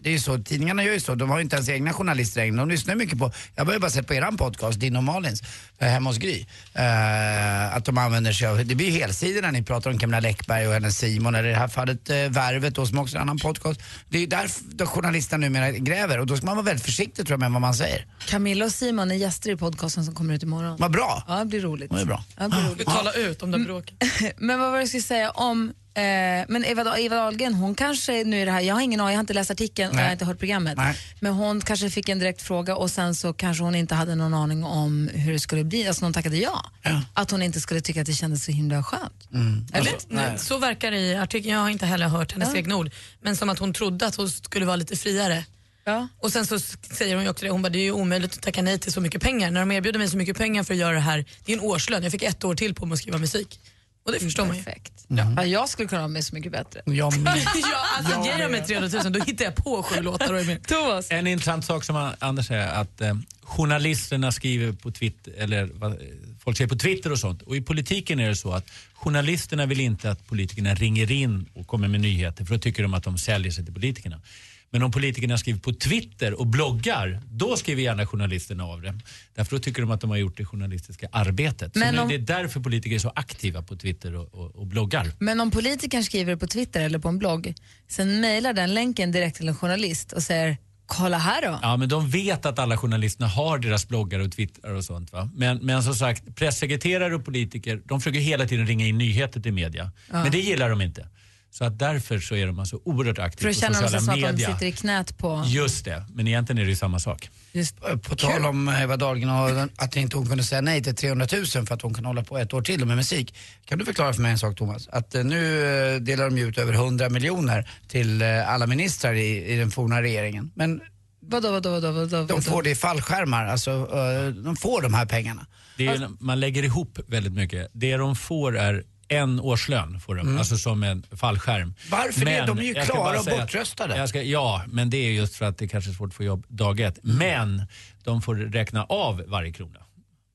det 0.00 0.08
är 0.08 0.12
ju 0.12 0.18
så, 0.18 0.38
tidningarna 0.38 0.84
gör 0.84 0.92
ju 0.92 1.00
så. 1.00 1.14
De 1.14 1.30
har 1.30 1.38
ju 1.38 1.42
inte 1.42 1.56
ens 1.56 1.68
egna 1.68 1.92
journalister 1.92 2.40
längre. 2.40 2.56
De 2.56 2.68
lyssnar 2.68 2.94
ju 2.94 2.98
mycket 2.98 3.18
på, 3.18 3.32
jag 3.56 3.64
har 3.64 3.72
ju 3.72 3.78
bara 3.78 3.90
sett 3.90 4.06
på 4.06 4.14
eran 4.14 4.36
podcast, 4.36 4.80
din 4.80 4.96
och 4.96 5.04
Malins, 5.04 5.42
eh, 5.78 5.88
hemma 5.88 6.10
hos 6.10 6.18
Gry. 6.18 6.46
Eh, 6.74 7.76
att 7.76 7.84
de 7.84 7.98
använder 7.98 8.32
sig 8.32 8.46
av, 8.46 8.66
det 8.66 8.74
blir 8.74 8.90
ju 8.90 8.98
helsidor 8.98 9.42
när 9.42 9.52
ni 9.52 9.62
pratar 9.62 9.90
om 9.90 9.98
Camilla 9.98 10.20
Läckberg 10.20 10.66
och 10.66 10.72
hennes 10.72 10.98
Simon, 10.98 11.34
eller 11.34 11.48
i 11.48 11.52
det 11.52 11.58
här 11.58 11.68
fallet 11.68 12.10
eh, 12.10 12.16
Värvet 12.16 12.74
då, 12.74 12.86
som 12.86 12.98
också 12.98 13.16
är 13.16 13.20
en 13.20 13.22
annan 13.22 13.38
podcast. 13.38 13.80
Det 14.08 14.16
är 14.16 14.20
ju 14.20 14.26
där 14.26 14.50
de 14.74 14.86
journalisterna 14.86 15.46
numera 15.46 15.70
gräver 15.70 16.18
och 16.18 16.26
då 16.26 16.36
ska 16.36 16.46
man 16.46 16.56
vara 16.56 16.64
väldigt 16.64 16.84
försiktig 16.84 17.26
tror 17.26 17.34
jag 17.34 17.40
med 17.40 17.52
vad 17.52 17.60
man 17.60 17.74
säger. 17.74 18.06
Camilla 18.26 18.64
och 18.64 18.72
Simon 18.72 19.10
är 19.10 19.14
gäster 19.14 19.50
i 19.50 19.56
podcasten 19.56 20.04
som 20.04 20.14
kommer 20.14 20.34
ut 20.34 20.42
imorgon. 20.42 20.76
Vad 20.78 20.90
bra! 20.92 21.24
Ja, 21.28 21.38
det 21.38 21.44
blir 21.44 21.60
roligt. 21.60 21.90
Det 21.90 22.00
är 22.00 22.04
bra. 22.04 22.24
Ja, 22.36 22.42
det 22.42 22.48
blir 22.48 22.70
roligt. 22.70 22.86
Tala 22.86 23.12
ut 23.12 23.42
om 23.42 23.50
det 23.50 23.58
bråket. 23.58 23.94
Men 24.36 24.60
vad 24.60 24.70
var 24.70 24.76
det 24.76 24.82
jag 24.82 24.88
skulle 24.88 25.02
säga 25.02 25.30
om 25.30 25.72
eh, 25.98 26.44
men 26.48 26.64
Eva, 26.64 26.98
Eva 26.98 27.16
Dahlgren, 27.16 27.54
hon 27.54 27.74
kanske 27.74 28.24
nu 28.24 28.42
är 28.42 28.46
det 28.46 28.52
här, 28.52 28.60
jag 28.60 28.74
har 28.74 28.82
ingen 28.82 29.00
aning, 29.00 29.12
jag 29.12 29.18
har 29.18 29.20
inte 29.20 29.34
läst 29.34 29.50
artikeln 29.50 29.90
och 29.90 30.00
jag 30.00 30.04
har 30.04 30.12
inte 30.12 30.24
hört 30.24 30.38
programmet. 30.38 30.76
Nej. 30.76 30.96
Men 31.20 31.32
hon 31.32 31.60
kanske 31.60 31.90
fick 31.90 32.08
en 32.08 32.18
direkt 32.18 32.42
fråga 32.42 32.76
och 32.76 32.90
sen 32.90 33.14
så 33.14 33.32
kanske 33.32 33.64
hon 33.64 33.74
inte 33.74 33.94
hade 33.94 34.14
någon 34.14 34.34
aning 34.34 34.64
om 34.64 35.10
hur 35.14 35.32
det 35.32 35.38
skulle 35.38 35.64
bli, 35.64 35.88
alltså 35.88 36.04
hon 36.04 36.12
tackade 36.12 36.36
ja. 36.36 36.70
Ja. 36.82 37.02
Att 37.14 37.30
hon 37.30 37.42
inte 37.42 37.60
skulle 37.60 37.80
tycka 37.80 38.00
att 38.00 38.06
det 38.06 38.12
kändes 38.12 38.44
så 38.44 38.52
himla 38.52 38.82
skönt. 38.82 39.28
Eller? 39.72 39.92
Alltså, 39.92 40.46
så 40.46 40.58
verkar 40.58 40.90
det 40.90 40.98
i 40.98 41.16
artikeln. 41.16 41.54
Jag 41.54 41.60
har 41.60 41.68
inte 41.68 41.86
heller 41.86 42.08
hört 42.08 42.32
hennes 42.32 42.54
egna 42.54 42.76
ord. 42.76 42.90
Men 43.22 43.36
som 43.36 43.48
att 43.48 43.58
hon 43.58 43.72
trodde 43.72 44.06
att 44.06 44.16
hon 44.16 44.30
skulle 44.30 44.66
vara 44.66 44.76
lite 44.76 44.96
friare. 44.96 45.44
Ja. 45.84 46.08
Och 46.18 46.32
sen 46.32 46.46
så 46.46 46.58
säger 46.58 47.14
hon 47.14 47.24
ju 47.24 47.30
också 47.30 47.44
det, 47.44 47.50
hon 47.50 47.62
bara, 47.62 47.68
det 47.68 47.78
är 47.78 47.82
ju 47.82 47.92
omöjligt 47.92 48.34
att 48.34 48.42
tacka 48.42 48.62
nej 48.62 48.78
till 48.78 48.92
så 48.92 49.00
mycket 49.00 49.22
pengar. 49.22 49.50
När 49.50 49.60
de 49.60 49.72
erbjuder 49.72 49.98
mig 49.98 50.08
så 50.08 50.16
mycket 50.16 50.36
pengar 50.36 50.62
för 50.62 50.74
att 50.74 50.80
göra 50.80 50.94
det 50.94 51.00
här, 51.00 51.24
det 51.44 51.52
är 51.52 51.56
en 51.56 51.62
årslön. 51.62 52.02
Jag 52.02 52.12
fick 52.12 52.22
ett 52.22 52.44
år 52.44 52.54
till 52.54 52.74
på 52.74 52.86
mig 52.86 52.94
att 52.94 52.98
skriva 52.98 53.18
musik. 53.18 53.60
Och 54.08 54.14
det 54.14 54.20
förstår 54.20 54.46
man 54.46 54.56
ju. 54.56 54.62
Perfekt. 54.62 54.92
Ja. 55.08 55.44
jag 55.44 55.68
skulle 55.68 55.88
kunna 55.88 56.00
vara 56.00 56.08
med 56.08 56.24
Så 56.24 56.34
mycket 56.34 56.52
bättre. 56.52 56.80
Jag 56.84 57.18
med. 57.18 57.36
ja, 57.54 57.84
alltså, 57.98 58.24
ger 58.24 58.38
jag 58.38 58.50
mig 58.50 58.64
300 58.64 59.02
000 59.04 59.12
då 59.12 59.20
hittar 59.20 59.44
jag 59.44 59.56
på 59.56 59.82
sju 59.82 60.02
låtar 60.02 60.32
och 60.32 60.40
är 60.40 60.44
med. 60.44 60.62
Thomas. 60.66 61.10
En 61.10 61.26
intressant 61.26 61.64
sak 61.64 61.84
som 61.84 62.12
Anders 62.18 62.46
säger 62.46 62.68
att 62.68 63.00
eh, 63.00 63.14
journalisterna 63.42 64.32
skriver 64.32 64.72
på 64.72 64.90
Twitter, 64.90 65.32
eller 65.38 65.70
vad, 65.74 65.98
folk 66.40 66.56
säger 66.56 66.68
på 66.68 66.76
Twitter 66.76 67.12
och 67.12 67.18
sånt. 67.18 67.42
Och 67.42 67.56
i 67.56 67.60
politiken 67.60 68.20
är 68.20 68.28
det 68.28 68.36
så 68.36 68.52
att 68.52 68.70
journalisterna 68.94 69.66
vill 69.66 69.80
inte 69.80 70.10
att 70.10 70.26
politikerna 70.26 70.74
ringer 70.74 71.12
in 71.12 71.46
och 71.54 71.66
kommer 71.66 71.88
med 71.88 72.00
nyheter 72.00 72.44
för 72.44 72.54
då 72.54 72.60
tycker 72.60 72.82
de 72.82 72.94
att 72.94 73.04
de 73.04 73.18
säljer 73.18 73.52
sig 73.52 73.64
till 73.64 73.74
politikerna. 73.74 74.20
Men 74.70 74.82
om 74.82 74.90
politikerna 74.90 75.38
skriver 75.38 75.60
på 75.60 75.72
Twitter 75.72 76.40
och 76.40 76.46
bloggar, 76.46 77.20
då 77.30 77.56
skriver 77.56 77.82
gärna 77.82 78.06
journalisterna 78.06 78.64
av 78.64 78.82
det. 78.82 78.94
Därför 79.34 79.56
då 79.56 79.62
tycker 79.62 79.82
de 79.82 79.90
att 79.90 80.00
de 80.00 80.10
har 80.10 80.16
gjort 80.16 80.36
det 80.36 80.44
journalistiska 80.44 81.08
arbetet. 81.12 81.72
Så 81.72 81.78
Men 81.78 81.94
nu, 81.94 82.00
om- 82.00 82.08
Det 82.08 82.14
är 82.14 82.18
därför 82.18 82.60
politiker 82.60 82.94
är 82.96 82.98
så 83.00 83.12
aktiva 83.16 83.62
på 83.62 83.76
Twitter 83.76 84.14
och, 84.14 84.34
och, 84.34 84.56
och 84.56 84.66
bloggar. 84.66 85.06
Men 85.18 85.40
om 85.40 85.50
politikern 85.50 86.04
skriver 86.04 86.36
på 86.36 86.46
Twitter 86.46 86.80
eller 86.80 86.98
på 86.98 87.08
en 87.08 87.18
blogg, 87.18 87.54
sen 87.88 88.20
mejlar 88.20 88.52
den 88.52 88.74
länken 88.74 89.12
direkt 89.12 89.36
till 89.36 89.48
en 89.48 89.56
journalist 89.56 90.12
och 90.12 90.22
säger 90.22 90.56
kolla 90.86 91.18
här 91.18 91.42
då. 91.42 91.58
Ja, 91.62 91.76
men 91.76 91.88
de 91.88 92.10
vet 92.10 92.46
att 92.46 92.58
alla 92.58 92.76
journalisterna 92.76 93.28
har 93.28 93.58
deras 93.58 93.88
bloggar 93.88 94.18
och 94.20 94.32
twittrar 94.32 94.74
och 94.74 94.84
sånt. 94.84 95.12
Va? 95.12 95.30
Men, 95.34 95.56
men 95.58 95.82
som 95.82 95.94
sagt, 95.94 96.36
pressekreterare 96.36 97.14
och 97.14 97.24
politiker 97.24 97.82
de 97.84 98.00
försöker 98.00 98.20
hela 98.20 98.46
tiden 98.46 98.66
ringa 98.66 98.86
in 98.86 98.98
nyheter 98.98 99.40
till 99.40 99.52
media. 99.52 99.92
Men 100.10 100.30
det 100.30 100.38
gillar 100.40 100.70
de 100.70 100.80
inte. 100.80 101.08
Så 101.50 101.64
att 101.64 101.78
därför 101.78 102.18
så 102.18 102.34
är 102.34 102.46
de 102.46 102.58
alltså 102.58 102.80
oerhört 102.84 103.16
För 103.16 103.22
aktiva 103.22 103.50
att 103.50 103.56
på 103.56 103.60
känna 103.60 103.74
sig 103.74 103.88
sociala 103.88 104.00
som 104.00 104.28
att 104.28 104.36
de 104.36 104.44
sitter 104.44 104.66
i 104.66 104.72
knät 104.72 105.18
på... 105.18 105.44
Just 105.46 105.84
det, 105.84 106.04
men 106.14 106.28
egentligen 106.28 106.58
är 106.58 106.64
det 106.64 106.70
ju 106.70 106.76
samma 106.76 106.98
sak. 106.98 107.30
Just, 107.52 107.80
På 107.80 108.16
tal 108.16 108.44
om 108.44 108.68
Eva 108.68 108.96
Dahlgren 108.96 109.30
och 109.30 109.70
att 109.76 109.96
inte 109.96 110.16
hon 110.16 110.26
kunde 110.26 110.44
säga 110.44 110.60
nej 110.60 110.82
till 110.82 110.94
300 110.94 111.26
000 111.32 111.46
för 111.46 111.74
att 111.74 111.82
hon 111.82 111.94
kan 111.94 112.04
hålla 112.04 112.24
på 112.24 112.38
ett 112.38 112.54
år 112.54 112.62
till 112.62 112.86
med 112.86 112.96
musik. 112.96 113.34
Kan 113.64 113.78
du 113.78 113.84
förklara 113.84 114.12
för 114.12 114.22
mig 114.22 114.32
en 114.32 114.38
sak 114.38 114.56
Thomas? 114.56 114.88
Att 114.88 115.14
eh, 115.14 115.24
nu 115.24 115.64
eh, 115.94 116.00
delar 116.00 116.24
de 116.24 116.38
ju 116.38 116.48
ut 116.48 116.58
över 116.58 116.72
100 116.72 117.08
miljoner 117.08 117.70
till 117.88 118.22
eh, 118.22 118.50
alla 118.50 118.66
ministrar 118.66 119.14
i, 119.14 119.52
i 119.52 119.56
den 119.56 119.70
forna 119.70 120.02
regeringen. 120.02 120.50
Men 120.54 120.80
vadå, 121.20 121.50
vadå, 121.50 121.70
vadå, 121.70 121.92
vadå? 121.92 122.26
de 122.26 122.42
får 122.42 122.62
det 122.62 122.70
i 122.70 122.74
fallskärmar, 122.74 123.46
alltså 123.46 123.70
eh, 123.70 124.28
de 124.28 124.56
får 124.56 124.82
de 124.82 124.94
här 124.94 125.06
pengarna. 125.06 125.46
Det 125.76 125.86
är, 125.86 126.08
man 126.20 126.40
lägger 126.40 126.62
ihop 126.62 126.98
väldigt 127.06 127.32
mycket. 127.32 127.70
Det 127.72 127.96
de 127.96 128.16
får 128.16 128.58
är 128.58 128.84
en 129.08 129.40
årslön, 129.40 130.00
får 130.00 130.14
de, 130.14 130.38
alltså 130.38 130.56
som 130.56 130.82
en 130.82 131.02
fallskärm. 131.16 131.62
Mm. 131.62 131.74
Varför 131.90 132.24
det? 132.24 132.46
De 132.46 132.58
är 132.58 132.62
ju 132.62 132.74
klara 132.74 133.18
och 133.18 133.24
bortröstade. 133.24 134.08
Ska, 134.08 134.22
ja, 134.22 134.64
men 134.66 134.90
det 134.90 134.96
är 134.96 135.10
just 135.10 135.34
för 135.34 135.44
att 135.44 135.58
det 135.58 135.68
kanske 135.68 135.90
är 135.90 135.94
svårt 135.94 136.08
att 136.08 136.14
få 136.14 136.24
jobb 136.24 136.46
dag 136.48 136.80
ett. 136.80 137.04
Mm. 137.04 137.16
Men 137.16 137.66
de 138.04 138.22
får 138.22 138.34
räkna 138.34 138.84
av 138.84 139.22
varje 139.26 139.52
krona. 139.52 139.80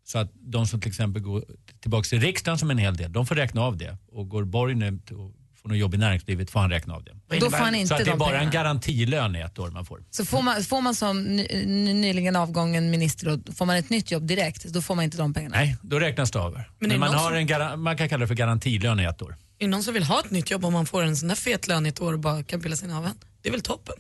Så 0.06 0.20
att 0.20 0.32
de 0.34 0.68
som 0.68 0.82
till 0.82 0.90
exempel 0.90 1.22
går 1.22 1.46
tillbaka 1.82 2.04
till 2.04 2.22
riksdagen 2.22 2.58
som 2.58 2.72
en 2.72 2.78
hel 2.78 2.98
del, 2.98 3.14
de 3.14 3.26
får 3.26 3.36
räkna 3.36 3.62
av 3.62 3.78
det. 3.78 3.98
Och 4.12 4.30
går 4.30 4.44
Borg 4.44 4.76
nu 4.76 5.00
och 5.12 5.32
får 5.64 5.70
något 5.70 5.78
jobb 5.78 5.94
i 5.94 5.98
näringslivet 5.98 6.52
får 6.52 6.60
han 6.60 6.70
räkna 6.70 6.94
av 6.94 7.04
det. 7.04 7.40
Då 7.40 7.50
får 7.50 7.58
han 7.58 7.74
Så 7.74 7.80
inte 7.80 7.94
att 7.96 8.00
det 8.00 8.04
är 8.10 8.12
de 8.12 8.20
bara 8.20 8.42
en 8.42 8.52
garantilön 8.52 9.36
i 9.36 9.40
ett 9.40 9.60
år 9.60 9.70
man 9.70 9.86
får. 9.86 10.04
Så 10.12 10.26
får 10.26 10.42
man, 10.42 10.64
får 10.64 10.82
man 10.82 10.96
som 10.96 11.24
ny, 11.24 11.48
ny, 11.66 11.94
nyligen 11.94 12.36
avgången 12.36 12.90
minister, 12.92 13.38
då 13.38 13.54
får 13.54 13.66
man 13.66 13.76
ett 13.76 13.90
nytt 13.90 14.12
jobb 14.12 14.24
direkt, 14.28 14.64
då 14.66 14.82
får 14.82 14.96
man 14.96 15.04
inte 15.06 15.18
de 15.18 15.34
pengarna. 15.34 15.56
Nej, 15.58 15.78
då 15.82 16.00
räknas 16.00 16.32
det 16.32 16.40
av. 16.40 16.54
Men 16.54 16.90
Men, 16.90 17.00
man, 17.00 17.14
har 17.14 17.48
som- 17.48 17.74
en 17.74 17.80
man 17.80 17.98
kan 17.98 18.10
kalla 18.10 18.22
det 18.22 18.28
för 18.28 18.36
garantilön 18.36 19.00
i 19.00 19.04
ett 19.04 19.22
år. 19.22 19.32
Är 19.60 19.66
det 19.66 19.68
någon 19.72 19.84
som 19.84 19.94
vill 19.94 20.04
ha 20.04 20.20
ett 20.20 20.32
nytt 20.32 20.52
jobb 20.52 20.66
om 20.66 20.74
man 20.74 20.86
får 20.86 21.04
en 21.04 21.18
sån 21.18 21.28
där 21.28 21.36
fet 21.36 21.68
lön 21.68 21.86
i 21.86 21.90
ett 21.90 22.02
år 22.02 22.14
och 22.14 22.20
bara 22.20 22.44
kan 22.44 22.62
pilla 22.62 22.76
sig 22.76 22.92
av 22.94 23.06
en? 23.06 23.14
Det 23.42 23.50
är 23.50 23.52
väl 23.52 23.62
toppen? 23.62 23.96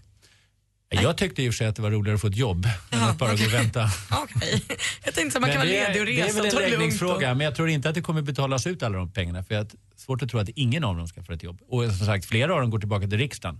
Jag 1.01 1.17
tyckte 1.17 1.43
i 1.43 1.49
och 1.49 1.53
för 1.53 1.57
sig 1.57 1.67
att 1.67 1.75
det 1.75 1.81
var 1.81 1.91
roligare 1.91 2.15
att 2.15 2.21
få 2.21 2.27
ett 2.27 2.35
jobb 2.37 2.67
än 2.91 2.99
att 3.03 3.17
bara 3.17 3.35
gå 3.35 3.45
och 3.45 3.53
vänta. 3.53 3.89
Okej. 4.11 4.63
Jag 5.05 5.13
tänkte 5.13 5.37
att 5.37 5.41
man 5.41 5.49
kan 5.49 5.57
vara 5.59 5.69
ledig 5.69 5.99
och 6.01 6.05
det 6.05 6.19
är 6.19 6.25
resa 6.25 6.41
väl 6.41 6.55
en 6.63 6.69
läggningsfråga, 6.71 7.31
och- 7.31 7.37
men 7.37 7.45
jag 7.45 7.55
tror 7.55 7.69
inte 7.69 7.89
att 7.89 7.95
det 7.95 8.01
kommer 8.01 8.21
betalas 8.21 8.67
ut 8.67 8.83
alla 8.83 8.97
de 8.97 9.11
pengarna. 9.11 9.43
För 9.43 9.55
jag 9.55 9.61
har 9.61 9.69
svårt 9.97 10.21
att 10.21 10.29
tro 10.29 10.39
att 10.39 10.49
ingen 10.49 10.83
av 10.83 10.95
dem 10.97 11.07
ska 11.07 11.23
få 11.23 11.33
ett 11.33 11.43
jobb. 11.43 11.61
Och 11.67 11.83
som 11.85 12.05
sagt, 12.05 12.25
flera 12.25 12.53
av 12.53 12.61
dem 12.61 12.69
går 12.69 12.79
tillbaka 12.79 13.07
till 13.07 13.17
riksdagen. 13.17 13.59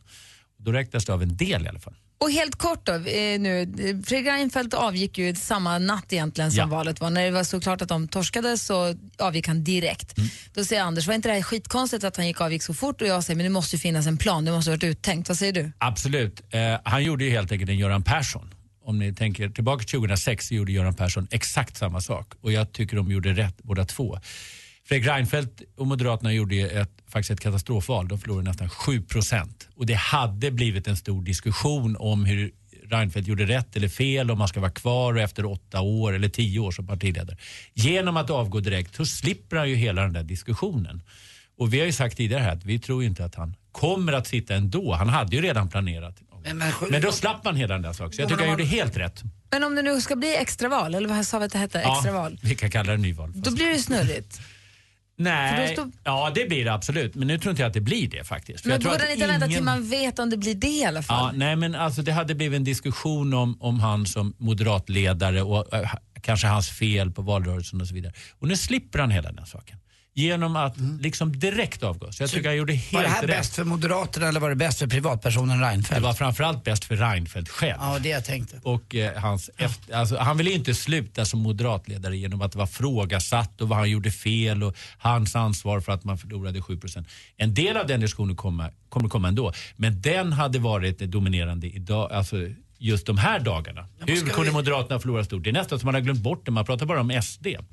Då 0.57 0.71
räknas 0.71 1.05
det 1.05 1.13
av 1.13 1.21
en 1.23 1.37
del 1.37 1.65
i 1.65 1.67
alla 1.67 1.79
fall. 1.79 1.95
Och 2.23 2.31
helt 2.31 2.55
kort 2.55 2.85
då, 2.85 2.93
eh, 2.93 3.39
nu, 3.39 3.73
Fredrik 4.05 4.27
Reinfeldt 4.27 4.73
avgick 4.73 5.17
ju 5.17 5.35
samma 5.35 5.77
natt 5.77 6.13
egentligen 6.13 6.51
som 6.51 6.57
Ja. 6.59 6.65
valet 6.65 6.99
var. 7.01 7.09
När 7.09 7.25
det 7.25 7.31
var 7.31 7.43
så 7.43 7.59
klart 7.59 7.81
att 7.81 7.89
de 7.89 8.07
torskade 8.07 8.57
så 8.57 8.95
avgick 9.17 9.47
han 9.47 9.63
direkt. 9.63 10.17
Mm. 10.17 10.29
Då 10.53 10.65
säger 10.65 10.81
Anders, 10.83 11.07
var 11.07 11.13
inte 11.13 11.29
det 11.29 11.33
här 11.35 11.41
skitkonstigt 11.41 12.03
att 12.03 12.17
han 12.17 12.27
gick 12.27 12.41
avgick 12.41 12.63
så 12.63 12.73
fort? 12.73 13.01
Och 13.01 13.07
jag 13.07 13.23
säger, 13.23 13.37
men 13.37 13.43
det 13.43 13.49
måste 13.49 13.75
ju 13.75 13.79
finnas 13.79 14.07
en 14.07 14.17
plan, 14.17 14.45
det 14.45 14.51
måste 14.51 14.71
ha 14.71 14.75
varit 14.75 14.83
uttänkt. 14.83 15.29
Vad 15.29 15.37
säger 15.37 15.53
du? 15.53 15.71
Absolut. 15.77 16.41
Eh, 16.53 16.79
han 16.83 17.03
gjorde 17.03 17.23
ju 17.23 17.29
helt 17.29 17.51
enkelt 17.51 17.69
en 17.69 17.77
Göran 17.77 18.03
Persson. 18.03 18.53
Om 18.85 18.99
ni 18.99 19.13
tänker 19.13 19.49
tillbaka 19.49 19.79
till 19.83 19.89
2006 19.99 20.47
så 20.47 20.53
gjorde 20.53 20.71
Göran 20.71 20.93
Persson 20.93 21.27
exakt 21.31 21.77
samma 21.77 22.01
sak. 22.01 22.33
Och 22.41 22.51
jag 22.51 22.71
tycker 22.71 22.95
de 22.97 23.11
gjorde 23.11 23.33
rätt 23.33 23.57
båda 23.63 23.85
två. 23.85 24.19
Fredrik 24.85 25.07
Reinfeldt 25.07 25.61
och 25.77 25.87
Moderaterna 25.87 26.33
gjorde 26.33 26.55
ju 26.55 26.67
ett, 26.67 26.91
faktiskt 27.07 27.31
ett 27.31 27.39
katastrofval. 27.39 28.07
De 28.07 28.19
förlorade 28.19 28.49
nästan 28.49 28.69
7 28.69 29.01
procent. 29.01 29.67
Och 29.75 29.85
det 29.85 29.93
hade 29.93 30.51
blivit 30.51 30.87
en 30.87 30.97
stor 30.97 31.21
diskussion 31.21 31.95
om 31.99 32.25
hur 32.25 32.51
Reinfeldt 32.89 33.27
gjorde 33.27 33.45
rätt 33.45 33.75
eller 33.75 33.89
fel, 33.89 34.31
om 34.31 34.39
han 34.39 34.47
ska 34.47 34.59
vara 34.59 34.71
kvar 34.71 35.15
efter 35.15 35.45
åtta 35.45 35.81
år 35.81 36.13
eller 36.13 36.29
tio 36.29 36.59
år 36.59 36.71
som 36.71 36.87
partiledare. 36.87 37.37
Genom 37.73 38.17
att 38.17 38.29
avgå 38.29 38.59
direkt 38.59 38.95
så 38.95 39.05
slipper 39.05 39.57
han 39.57 39.69
ju 39.69 39.75
hela 39.75 40.01
den 40.01 40.13
där 40.13 40.23
diskussionen. 40.23 41.01
Och 41.57 41.73
vi 41.73 41.79
har 41.79 41.85
ju 41.85 41.91
sagt 41.91 42.17
tidigare 42.17 42.43
här 42.43 42.51
att 42.51 42.65
vi 42.65 42.79
tror 42.79 43.03
inte 43.03 43.25
att 43.25 43.35
han 43.35 43.55
kommer 43.71 44.13
att 44.13 44.27
sitta 44.27 44.55
ändå. 44.55 44.93
Han 44.93 45.09
hade 45.09 45.35
ju 45.35 45.41
redan 45.41 45.69
planerat. 45.69 46.15
Men, 46.43 46.57
men, 46.57 46.73
Men 46.89 47.01
då 47.01 47.11
slapp 47.11 47.43
man 47.43 47.55
hela 47.55 47.73
den 47.73 47.81
där 47.81 47.93
saken. 47.93 48.13
Så 48.13 48.21
jag 48.21 48.29
tycker 48.29 48.41
han 48.41 48.51
gjorde 48.51 48.63
helt 48.63 48.97
rätt. 48.97 49.21
Men 49.51 49.63
om 49.63 49.75
det 49.75 49.81
nu 49.81 50.01
ska 50.01 50.15
bli 50.15 50.35
extraval, 50.35 50.95
eller 50.95 51.09
vad 51.09 51.25
sa 51.25 51.39
vi 51.39 51.45
att 51.45 51.51
det 51.51 51.57
hette? 51.57 51.79
Extraval. 51.79 52.39
vi 52.41 52.55
kan 52.55 52.71
kalla 52.71 52.91
det 52.91 52.97
nyval. 52.97 53.31
Då 53.35 53.51
blir 53.51 53.69
det 53.69 53.79
snurrigt. 53.79 54.41
Nej, 55.17 55.73
står- 55.73 55.91
ja 56.03 56.31
det 56.35 56.45
blir 56.49 56.65
det 56.65 56.73
absolut. 56.73 57.15
Men 57.15 57.27
nu 57.27 57.37
tror 57.37 57.49
inte 57.49 57.61
jag 57.61 57.67
att 57.67 57.73
det 57.73 57.81
blir 57.81 58.07
det 58.09 58.23
faktiskt. 58.23 58.61
För 58.61 58.69
Men 58.69 58.81
borde 58.81 59.05
ni 59.05 59.13
inte 59.13 59.27
vänta 59.27 59.45
till 59.45 59.51
ingen- 59.51 59.65
man 59.65 59.89
vet 59.89 60.19
om 60.19 60.29
det 60.29 60.37
blir 60.37 60.55
det 60.55 60.67
i 60.67 60.85
alla 60.85 60.97
Ja, 60.99 61.03
fall? 61.03 61.37
nej 61.37 61.55
men 61.55 61.75
alltså 61.75 62.01
det 62.01 62.11
hade 62.11 62.35
blivit 62.35 62.57
en 62.57 62.63
diskussion 62.63 63.33
om, 63.33 63.57
om 63.61 63.79
han 63.79 64.05
som 64.05 64.33
moderatledare 64.37 65.41
och 65.41 65.73
äh, 65.73 65.91
kanske 66.21 66.47
hans 66.47 66.69
fel 66.69 67.11
på 67.11 67.21
valrörelsen 67.21 67.81
och 67.81 67.87
så 67.87 67.93
vidare. 67.93 68.13
Och 68.39 68.47
nu 68.47 68.57
slipper 68.57 68.99
han 68.99 69.11
hela 69.11 69.31
den 69.31 69.45
saken. 69.45 69.77
Genom 70.15 70.55
att 70.55 70.75
liksom 70.99 71.39
direkt 71.39 71.83
avgå. 71.83 72.11
Så 72.11 72.23
jag 72.23 72.29
tycker 72.29 72.49
han 72.49 72.57
gjorde 72.57 72.73
var 72.73 73.01
det 73.01 73.07
helt 73.07 73.15
här 73.15 73.21
rätt. 73.21 73.37
bäst 73.37 73.55
för 73.55 73.63
Moderaterna 73.63 74.27
eller 74.27 74.39
var 74.39 74.49
det 74.49 74.55
bäst 74.55 74.79
för 74.79 74.87
privatpersonen 74.87 75.59
Det 75.59 75.65
Reinfeldt? 75.67 76.03
var 76.03 76.13
framförallt 76.13 76.63
bäst 76.63 76.85
för 76.85 76.95
Reinfeldt 76.95 77.49
själv. 77.49 77.77
Ja, 77.79 77.99
det 77.99 78.09
jag 78.09 78.25
tänkte. 78.25 78.59
Och 78.63 78.95
eh, 78.95 79.21
hans 79.21 79.49
efter, 79.57 79.95
alltså, 79.95 80.17
han 80.17 80.37
ville 80.37 80.51
inte 80.51 80.73
sluta 80.75 81.25
som 81.25 81.39
moderatledare 81.39 82.17
genom 82.17 82.41
att 82.41 82.51
det 82.51 82.57
var 82.57 82.67
frågasatt 82.67 83.61
och 83.61 83.69
vad 83.69 83.77
han 83.77 83.89
gjorde 83.89 84.11
fel 84.11 84.63
och 84.63 84.75
hans 84.97 85.35
ansvar 85.35 85.79
för 85.79 85.91
att 85.91 86.03
man 86.03 86.17
förlorade 86.17 86.59
7% 86.59 87.05
En 87.37 87.53
del 87.53 87.77
av 87.77 87.87
den 87.87 87.99
diskussionen 87.99 88.35
kommer, 88.35 88.73
kommer 88.89 89.09
komma 89.09 89.27
ändå. 89.27 89.53
Men 89.75 90.01
den 90.01 90.33
hade 90.33 90.59
varit 90.59 90.99
det 90.99 91.07
dominerande 91.07 91.67
idag, 91.67 92.11
alltså 92.11 92.35
just 92.77 93.05
de 93.05 93.17
här 93.17 93.39
dagarna. 93.39 93.87
Hur 93.99 94.29
kunde 94.29 94.49
vi- 94.49 94.51
Moderaterna 94.55 94.99
förlora 94.99 95.23
stort? 95.23 95.43
Det 95.43 95.49
är 95.49 95.53
nästan 95.53 95.79
som 95.79 95.85
man 95.87 95.93
har 95.95 96.01
glömt 96.01 96.19
bort 96.19 96.45
det. 96.45 96.51
Man 96.51 96.65
pratar 96.65 96.85
bara 96.85 97.01
om 97.01 97.21
SD. 97.23 97.47
Jag 97.47 97.65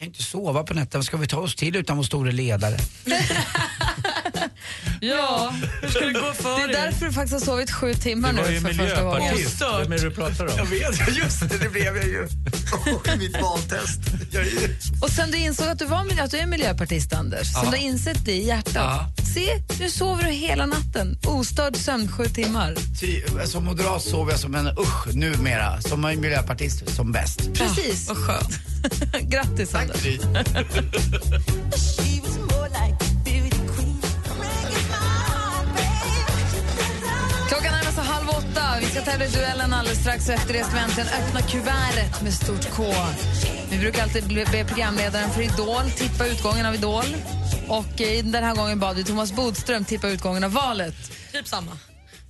kan 0.00 0.06
inte 0.06 0.22
sova 0.22 0.62
på 0.62 0.74
nätterna. 0.74 0.98
Vad 0.98 1.04
ska 1.04 1.16
vi 1.16 1.26
ta 1.26 1.40
oss 1.40 1.56
till 1.56 1.76
utan 1.76 1.96
vår 1.96 2.04
store 2.04 2.32
ledare? 2.32 2.76
Ja, 5.00 5.54
Hur 5.82 5.88
ska 5.90 6.04
det 6.04 6.12
gå 6.12 6.32
för 6.32 6.68
det 6.68 6.74
är 6.78 6.84
därför 6.84 7.06
du 7.06 7.12
faktiskt 7.12 7.32
har 7.32 7.40
sovit 7.40 7.70
sju 7.70 7.94
timmar 7.94 8.32
nu 8.32 8.42
för 8.60 8.68
första 8.68 9.02
gången. 9.02 9.22
miljöpartist. 9.22 9.62
Vem 9.82 9.92
är 9.92 9.96
det 9.96 10.02
du 10.04 10.10
pratar 10.10 10.60
om? 10.60 10.70
vet, 10.70 11.16
just 11.16 11.40
det, 11.40 11.58
det 11.58 11.68
blev 11.68 11.96
jag 11.96 12.06
ju. 12.06 12.28
Oh, 12.86 13.16
mitt 13.18 13.40
valtest. 13.42 14.00
Jag. 14.30 14.46
Och 15.02 15.10
sen 15.10 15.30
du 15.30 15.36
insåg 15.38 15.68
att 15.68 15.78
du, 15.78 15.84
var, 15.84 16.06
att 16.20 16.30
du 16.30 16.36
är 16.38 16.46
miljöpartist, 16.46 17.12
Anders, 17.12 17.48
Ja. 17.54 17.60
du 17.60 17.66
har 17.66 17.76
insett 17.76 18.24
det 18.24 18.32
i 18.32 18.46
hjärtat. 18.46 18.74
Ja. 18.74 19.12
Se, 19.34 19.62
nu 19.80 19.90
sover 19.90 20.24
du 20.24 20.30
hela 20.30 20.66
natten. 20.66 21.18
Ostörd 21.26 21.76
sömn, 21.76 22.08
sju 22.12 22.24
timmar. 22.24 22.74
Som 23.46 23.64
moderat 23.64 24.02
sover 24.02 24.30
jag 24.30 24.40
som 24.40 24.54
en 24.54 24.66
usch 24.66 25.06
numera. 25.14 25.80
Som 25.82 26.04
en 26.04 26.20
miljöpartist 26.20 26.94
som 26.96 27.12
bäst. 27.12 27.40
Precis. 27.54 28.08
Vad 28.08 28.16
skönt. 28.16 28.58
Grattis, 29.30 29.74
Anders. 29.74 30.02
Ska 38.90 39.00
tävla 39.00 39.24
i 39.24 39.28
duellen 39.28 39.72
alldeles 39.72 39.98
strax. 40.00 40.28
och 40.28 40.34
Efter 40.34 40.52
det 40.52 40.64
ska 40.64 40.74
vi 40.74 40.80
äntligen 40.80 41.08
öppna 41.08 41.42
kuvertet 41.42 42.22
med 42.22 42.34
stort 42.34 42.70
K. 42.70 42.94
Vi 43.70 43.78
brukar 43.78 44.02
alltid 44.02 44.26
bli- 44.26 44.44
be 44.52 44.64
programledaren 44.64 45.30
för 45.30 45.42
Idol 45.42 45.90
tippa 45.90 46.26
utgången 46.26 46.66
av 46.66 46.74
Idol. 46.74 47.04
Och 47.68 47.86
den 48.24 48.44
här 48.44 48.54
gången 48.54 48.78
bad 48.80 48.96
vi 48.96 49.04
Thomas 49.04 49.32
Bodström 49.32 49.84
tippa 49.84 50.08
utgången 50.08 50.44
av 50.44 50.52
valet. 50.52 50.94
Typ 51.32 51.48
samma. 51.48 51.78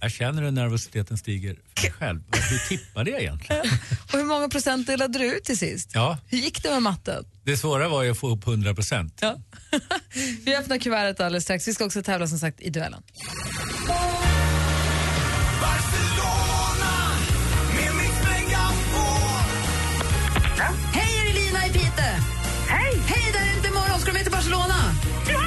Jag 0.03 0.11
känner 0.13 0.43
hur 0.43 0.51
nervositeten 0.51 1.19
stiger 1.19 1.57
för 1.77 1.83
mig 1.83 1.93
själv. 1.93 2.21
Hur 2.51 2.69
tippade 2.69 3.11
jag 3.11 3.21
egentligen? 3.21 3.63
Och 4.13 4.19
hur 4.19 4.25
många 4.25 4.49
procent 4.49 4.87
delade 4.87 5.19
du 5.19 5.25
ut 5.37 5.45
till 5.45 5.59
sist? 5.59 5.91
Ja, 5.95 6.19
Hur 6.29 6.39
gick 6.39 6.63
det 6.63 6.71
med 6.71 6.83
matten? 6.83 7.25
det 7.45 7.57
svåra 7.57 7.89
var 7.89 8.03
ju 8.03 8.11
att 8.11 8.19
få 8.19 8.29
upp 8.29 8.47
100 8.47 8.75
procent. 8.75 9.19
Ja. 9.21 9.37
vi 10.45 10.57
öppnar 10.57 10.79
kuvertet 10.79 11.21
alldeles 11.21 11.45
strax. 11.45 11.69
Vi 11.69 11.75
ska 11.75 11.85
också 11.85 12.03
tävla 12.03 12.27
som 12.27 12.39
sagt 12.39 12.61
i 12.61 12.71
duellen. 12.71 13.03
Hej! 23.13 23.31
Där 23.33 23.41
är 23.51 23.57
inte 23.57 23.69
imorgon. 23.69 24.01
Ska 24.01 24.07
du 24.11 24.13
med 24.13 24.23
till 24.23 24.33
Barcelona? 24.33 24.75
Ja, 25.29 25.41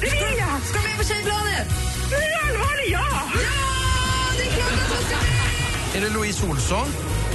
det 0.00 0.10
vill 0.10 0.38
jag! 0.38 0.54
Ska 0.68 0.78
du 0.80 0.88
med 0.88 0.96
på 0.98 1.04
tjejplanet? 1.04 1.66
Nu 2.10 2.16
är 2.16 2.28
det 2.32 2.38
allvar, 2.48 2.74
ja! 2.90 3.06
Ja, 3.34 4.32
det 4.36 4.42
är 4.42 4.52
klart 4.56 4.72
att 4.72 4.98
du 4.98 5.04
ska 5.06 5.16
med! 5.16 5.96
Är 5.96 6.00
det 6.08 6.14
Louise 6.14 6.46
Olsson? 6.46 6.86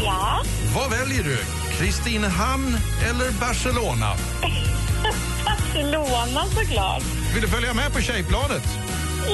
Ja, 0.03 0.43
Vad 0.75 0.89
väljer 0.91 1.23
du? 1.23 1.37
Kristinehamn 1.77 2.77
eller 3.09 3.31
Barcelona? 3.31 4.13
Barcelona 5.45 6.45
såklart. 6.45 7.03
Vill 7.33 7.41
du 7.41 7.47
följa 7.47 7.73
med 7.73 7.93
på 7.93 8.01
tjejplanet? 8.01 8.63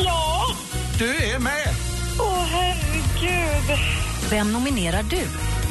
Ja! 0.05 0.45
Du 0.99 1.15
är 1.15 1.39
med! 1.39 1.67
Åh, 2.19 2.45
herregud. 2.51 3.79
Vem 4.29 4.51
nominerar 4.53 5.03
du? 5.03 5.21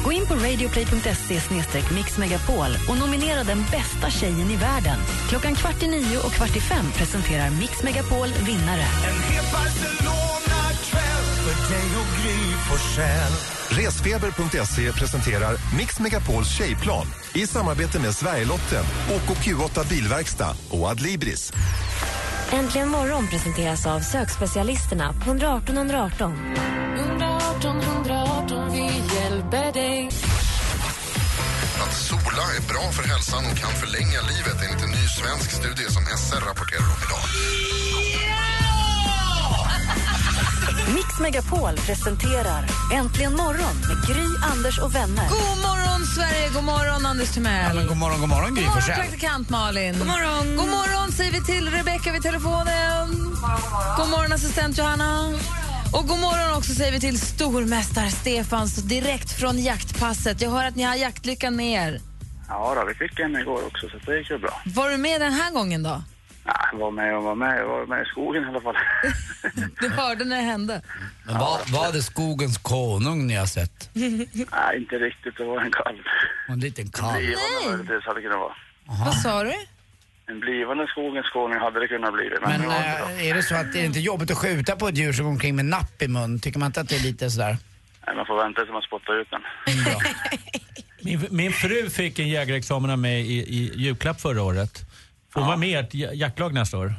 Gå 0.03 0.11
in 0.11 0.25
på 0.25 0.33
radioplay.se 0.33 1.39
mixmegapol 1.95 2.69
och 2.89 2.97
nominera 2.97 3.43
den 3.43 3.63
bästa 3.71 4.09
tjejen 4.09 4.51
i 4.51 4.55
världen. 4.55 4.99
Klockan 5.29 5.55
kvart 5.55 5.83
i 5.83 5.87
nio 5.87 6.17
och 6.17 6.31
kvart 6.31 6.55
i 6.55 6.59
fem 6.59 6.85
presenterar 6.97 7.49
Mix 7.49 7.83
Megapol 7.83 8.27
vinnare. 8.27 8.85
Resfeber.se 13.69 14.91
presenterar 14.91 15.77
Mix 15.77 15.99
Megapols 15.99 16.57
tjejplan 16.57 17.05
i 17.35 17.47
samarbete 17.47 17.99
med 17.99 18.15
Sverigelotten, 18.15 18.83
OKQ8 19.09 19.89
Bilverkstad 19.89 20.55
och 20.69 20.87
Adlibris. 20.87 21.53
Äntligen 22.51 22.89
morgon 22.89 23.27
presenteras 23.27 23.85
av 23.85 23.99
sökspecialisterna 23.99 25.13
på 25.13 25.29
118 25.29 25.77
118. 25.77 26.33
118 26.97 27.41
118, 27.61 27.79
vi 27.79 27.85
dig. 29.51 30.09
Att 31.83 31.93
sola 31.93 32.43
är 32.57 32.61
bra 32.73 32.91
för 32.91 33.03
hälsan 33.03 33.45
och 33.51 33.57
kan 33.57 33.71
förlänga 33.71 34.21
livet 34.21 34.57
enligt 34.65 34.83
en 34.83 34.89
ny 34.89 35.07
svensk 35.07 35.51
studie 35.51 35.91
som 35.91 36.05
SR 36.05 36.39
rapporterar 36.45 36.79
om 36.95 37.01
idag. 37.07 37.23
Mix 40.95 41.19
Megapol 41.19 41.75
presenterar 41.77 42.65
Äntligen 42.93 43.35
morgon 43.35 43.75
med 43.87 44.07
Gry, 44.07 44.25
Anders 44.51 44.79
och 44.79 44.95
vänner. 44.95 45.29
God 45.29 45.57
morgon, 45.67 46.05
Sverige! 46.15 46.49
God 46.53 46.63
morgon, 46.63 47.05
Anders 47.05 47.27
Ja, 47.27 47.33
Timell. 47.33 47.75
men 47.75 47.87
god 47.87 47.97
morgon, 47.97 48.19
god 48.19 48.29
morgon 48.29 48.55
Gry 48.55 48.63
God 48.63 48.73
morgon, 48.73 48.95
praktikant 48.95 49.49
Malin. 49.49 49.97
God 49.97 50.07
morgon. 50.07 50.57
God 50.57 50.67
morgon 50.67 51.11
säger 51.11 51.31
vi 51.31 51.41
till 51.43 51.69
Rebecka 51.69 52.11
vid 52.11 52.21
telefonen. 52.21 53.09
God 53.97 54.09
morgon, 54.09 54.31
assistent 54.33 54.77
Johanna. 54.77 55.33
Och 55.93 56.07
god 56.07 56.19
morgon 56.19 56.57
också 56.57 56.73
säger 56.73 56.91
vi 56.91 56.99
till 56.99 57.19
stormästare 57.19 58.09
Stefan 58.09 58.67
så 58.67 58.81
direkt 58.81 59.31
från 59.39 59.57
jaktpasset. 59.57 60.41
Jag 60.41 60.51
hör 60.51 60.65
att 60.67 60.75
ni 60.75 60.83
har 60.83 60.95
jaktlyckan 60.95 61.55
med 61.55 61.67
er. 61.93 61.99
Ja, 62.49 62.73
då, 62.75 62.85
vi 62.85 62.93
fick 62.93 63.19
en 63.19 63.35
igår 63.35 63.65
också, 63.67 63.89
så 63.89 64.11
det 64.11 64.17
gick 64.17 64.29
ju 64.29 64.37
bra. 64.37 64.61
Var 64.65 64.89
du 64.89 64.97
med 64.97 65.21
den 65.21 65.33
här 65.33 65.51
gången 65.51 65.83
då? 65.83 66.03
Ja, 66.45 66.55
var 66.73 66.91
med 66.91 67.17
och 67.17 67.23
var 67.23 67.35
med. 67.35 67.59
Jag 67.59 67.67
var 67.67 67.85
med 67.85 68.01
i 68.01 68.05
skogen 68.05 68.43
i 68.43 68.47
alla 68.47 68.61
fall. 68.61 68.75
Du 69.81 69.89
hörde 69.89 70.25
när 70.25 70.35
det 70.35 70.41
hände. 70.41 70.81
Men 71.25 71.37
var, 71.37 71.59
var 71.71 71.91
det 71.93 72.01
skogens 72.01 72.57
konung 72.57 73.27
ni 73.27 73.35
har 73.35 73.45
sett? 73.45 73.89
Nej, 73.93 74.77
inte 74.77 74.95
riktigt. 74.95 75.37
Det 75.37 75.43
var 75.43 75.61
en 75.61 75.71
kalv. 75.71 75.97
En 76.47 76.59
liten 76.59 76.85
En 76.85 76.91
kalv. 76.91 77.13
var 77.13 77.77
det 77.77 77.83
det 77.83 78.01
hade 78.05 78.21
kunnat 78.21 78.37
vara. 78.39 78.53
Vad 79.05 79.15
sa 79.15 79.43
du? 79.43 79.53
En 80.27 80.39
blivande 80.39 80.87
skogens 80.87 81.29
konung 81.29 81.59
hade 81.59 81.79
det 81.79 81.87
kunnat 81.87 82.13
bli. 82.13 82.29
Men, 82.41 82.49
Men 82.49 82.59
det 82.61 82.65
inte 82.65 82.99
då. 82.99 83.05
äh, 83.09 83.27
är 83.29 83.33
det 83.33 83.43
så 83.43 83.55
att 83.55 83.73
det 83.73 83.79
är 83.79 83.85
inte 83.85 83.99
jobbigt 83.99 84.31
att 84.31 84.37
skjuta 84.37 84.75
på 84.75 84.87
ett 84.87 84.97
djur 84.97 85.13
som 85.13 85.25
går 85.25 85.31
omkring 85.31 85.55
med 85.55 85.65
napp 85.65 86.01
i 86.01 86.07
mun? 86.07 86.39
Tycker 86.39 86.59
man 86.59 86.65
inte 86.67 86.81
att 86.81 86.89
det 86.89 86.95
är 86.95 86.99
lite 87.03 87.29
sådär? 87.31 87.57
Nej, 88.07 88.15
man 88.15 88.25
får 88.25 88.37
vänta 88.43 88.61
tills 88.61 88.71
man 88.73 88.81
spottar 88.81 89.21
ut 89.21 89.27
den. 89.31 89.41
Min, 91.03 91.27
min 91.31 91.51
fru 91.51 91.89
fick 91.89 92.19
en 92.19 92.29
jägarexamen 92.29 92.91
av 92.91 92.99
mig 92.99 93.21
i, 93.31 93.39
i 93.39 93.71
julklapp 93.75 94.21
förra 94.21 94.41
året. 94.43 94.79
Får 95.33 95.39
hon 95.41 95.47
vara 95.47 95.57
med 95.57 95.69
i 95.69 95.73
ert 95.75 95.93
ja- 95.93 96.13
jaktlag 96.13 96.53
nästa 96.53 96.77
år? 96.77 96.93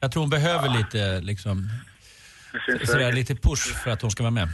Jag 0.00 0.12
tror 0.12 0.20
hon 0.22 0.30
behöver 0.30 0.68
lite, 0.68 1.20
liksom, 1.20 1.68
sådär, 2.86 3.12
lite 3.12 3.34
push 3.34 3.74
för 3.84 3.90
att 3.90 4.02
hon 4.02 4.10
ska 4.10 4.22
vara 4.22 4.30
med. 4.30 4.48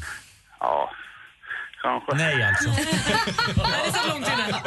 Ja, 0.61 0.93
kanske. 1.82 2.14
Nej 2.14 2.42
alltså. 2.42 2.68
Nej, 3.62 3.82
det 3.87 3.92
satt 3.92 4.08
långt 4.08 4.26
inne. 4.26 4.62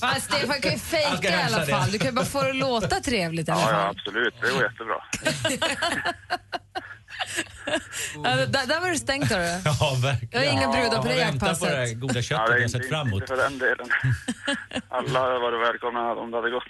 Ja, 0.00 0.14
Stefan 0.20 0.60
kan 0.60 0.72
ju 0.72 0.78
fejka 0.78 1.28
i 1.28 1.42
alla 1.42 1.66
fall. 1.66 1.90
Du 1.90 1.98
kan 1.98 2.06
ju 2.06 2.12
bara 2.12 2.24
få 2.24 2.42
det 2.42 2.50
att 2.50 2.56
låta 2.56 3.00
trevligt 3.00 3.48
i 3.48 3.50
alla 3.50 3.60
Ja, 3.60 3.70
ja, 3.72 3.88
absolut. 3.90 4.34
Det 4.40 4.50
går 4.52 4.62
jättebra. 4.62 4.94
Ja, 8.24 8.36
där, 8.36 8.66
där 8.66 8.80
var 8.80 8.88
du 8.88 8.96
stängt 8.96 9.30
hörru. 9.30 9.60
Ja, 9.64 9.96
verkligen. 10.02 10.44
Jag 10.44 10.52
har 10.52 10.58
inga 10.58 10.72
brudar 10.72 11.02
på 11.02 11.08
det 11.08 11.14
väntar 11.14 11.54
på 11.54 11.64
det 11.64 11.70
här 11.70 11.78
jaktpasset. 11.78 12.00
goda 12.00 12.14
Ja, 12.14 12.22
köttet 12.22 12.46
det 12.46 12.52
är 12.52 12.58
jag 12.58 12.68
inte, 12.68 12.78
sett 12.78 12.88
fram 12.88 13.06
emot. 13.08 13.28
för 13.28 13.36
den 13.36 13.58
delen. 13.58 13.86
Alla 14.88 15.20
hade 15.20 15.38
varit 15.38 15.68
välkomna 15.68 16.12
om 16.12 16.30
det 16.30 16.36
hade 16.36 16.50
gått. 16.50 16.62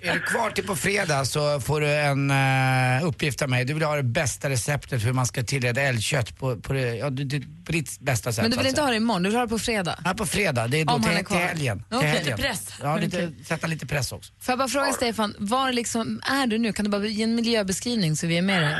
Är 0.00 0.14
du 0.14 0.20
kvar 0.20 0.50
till 0.50 0.66
på 0.66 0.76
fredag 0.76 1.24
så 1.24 1.60
får 1.60 1.80
du 1.80 1.94
en 1.94 2.30
uh, 2.30 3.08
uppgift 3.08 3.42
av 3.42 3.48
mig. 3.48 3.64
Du 3.64 3.74
vill 3.74 3.82
ha 3.82 3.96
det 3.96 4.02
bästa 4.02 4.50
receptet 4.50 5.00
för 5.00 5.06
hur 5.06 5.14
man 5.14 5.26
ska 5.26 5.42
tillreda 5.42 5.80
älgkött 5.80 6.38
på, 6.38 6.56
på, 6.60 6.72
det, 6.72 6.94
ja, 6.96 7.10
du, 7.10 7.24
du, 7.24 7.40
på 7.40 7.72
ditt 7.72 8.00
bästa 8.00 8.32
sätt. 8.32 8.42
Men 8.42 8.50
du 8.50 8.56
vill 8.56 8.66
inte 8.66 8.82
ha 8.82 8.90
det 8.90 8.96
imorgon, 8.96 9.22
du 9.22 9.28
vill 9.28 9.36
ha 9.36 9.44
det 9.44 9.50
på 9.50 9.58
fredag. 9.58 9.98
Ja, 10.04 10.14
på 10.14 10.26
fredag. 10.26 10.66
Det 10.68 10.80
är 10.80 10.84
då 10.84 10.94
Om 10.94 11.02
till, 11.02 11.24
till 11.24 11.36
helgen. 11.36 11.84
Till 11.88 11.98
helgen. 11.98 12.24
Lite 12.24 12.42
press. 12.42 12.72
Ja, 12.82 12.96
lite, 12.96 13.32
sätta 13.44 13.66
lite 13.66 13.86
press 13.86 14.12
också. 14.12 14.32
Får 14.40 14.52
jag 14.52 14.58
bara 14.58 14.68
fråga 14.68 14.92
Stefan, 14.92 15.34
var 15.38 15.72
liksom 15.72 16.20
är 16.42 16.46
du 16.46 16.58
nu? 16.58 16.72
Kan 16.72 16.84
du 16.84 16.90
bara 16.90 17.06
ge 17.06 17.22
en 17.22 17.34
miljöbeskrivning 17.34 18.16
så 18.16 18.26
vi 18.26 18.38
är 18.38 18.42
med 18.42 18.62
dig? 18.62 18.76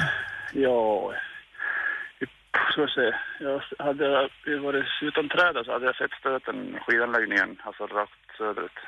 Ja, 0.55 1.13
ska 2.71 2.81
vi 2.83 2.89
se. 2.89 3.09
Jag 3.41 3.63
hade 3.87 4.29
jag 4.45 4.59
varit 4.59 4.85
utan 5.03 5.29
träda 5.29 5.65
så 5.65 5.73
hade 5.73 5.87
jag 5.87 5.97
sett 5.97 6.13
stöten 6.21 6.79
skidanläggningen, 6.83 7.61
alltså 7.65 7.87
rakt 7.87 8.37
söderut. 8.39 8.79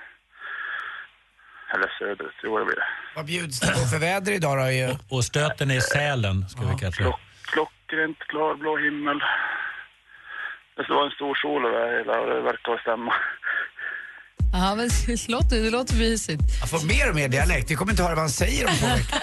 Eller 1.74 1.92
söderut, 1.98 2.34
jo 2.42 2.58
det 2.58 2.64
blir 2.64 2.76
det. 2.76 2.88
Vad 3.16 3.26
bjuds 3.26 3.60
det 3.60 3.66
på 3.66 3.80
för 3.92 4.00
väder 4.00 4.32
idag 4.32 4.58
då? 4.58 4.70
Ju? 4.70 4.88
Och 5.10 5.24
stöten 5.24 5.70
är 5.70 5.80
Sälen, 5.80 6.48
ska 6.48 6.60
vi 6.60 6.76
kanske... 6.80 7.02
Klock, 7.02 7.20
klockrent 7.52 8.18
klarblå 8.18 8.76
himmel. 8.76 9.18
Det 10.76 10.84
står 10.84 11.04
en 11.04 11.10
stor 11.10 11.34
sol 11.34 11.66
över 11.66 11.80
det 11.86 11.98
hela 11.98 12.20
och 12.20 12.28
det 12.28 12.40
verkar 12.40 12.78
stämma. 12.78 13.14
Ja, 14.58 14.74
men 14.74 14.90
det 15.06 15.28
låter, 15.28 15.60
det 15.62 15.70
låter 15.70 15.94
mysigt. 15.94 16.42
Jag 16.60 16.68
får 16.68 16.86
mer 16.86 17.08
och 17.08 17.14
mer 17.16 17.28
dialekt. 17.28 17.70
Vi 17.70 17.74
kommer 17.74 17.92
inte 17.92 18.02
höra 18.02 18.14
vad 18.14 18.22
han 18.22 18.30
säger 18.30 18.66
om 18.66 18.74
två 18.76 18.86
veckor. 18.86 19.18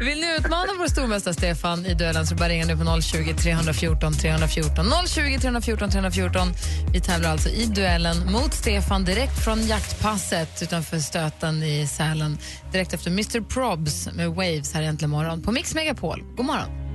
Vill 0.04 0.20
ni 0.20 0.36
utmana 0.36 0.72
vår 0.78 0.88
stormästare 0.88 1.34
Stefan 1.34 1.86
i 1.86 1.94
duellen 1.94 2.26
så 2.26 2.34
bara 2.34 2.48
ringa 2.48 2.66
nu 2.66 2.76
på 2.76 3.00
020 3.00 3.34
314 3.34 4.12
314. 4.12 4.86
020 5.06 5.38
314 5.38 5.90
314. 5.90 6.48
Vi 6.92 7.00
tävlar 7.00 7.30
alltså 7.30 7.48
i 7.48 7.66
duellen 7.66 8.32
mot 8.32 8.54
Stefan 8.54 9.04
direkt 9.04 9.44
från 9.44 9.66
jaktpasset 9.66 10.62
utanför 10.62 10.98
Stöten 10.98 11.62
i 11.62 11.86
Sälen. 11.86 12.38
Direkt 12.72 12.94
efter 12.94 13.10
Mr 13.10 13.40
Probs 13.40 14.08
med 14.12 14.28
Waves 14.28 14.74
här 14.74 14.82
egentligen 14.82 15.10
morgon 15.10 15.42
på 15.42 15.52
Mix 15.52 15.74
Megapol. 15.74 16.22
God 16.36 16.46
morgon. 16.46 16.85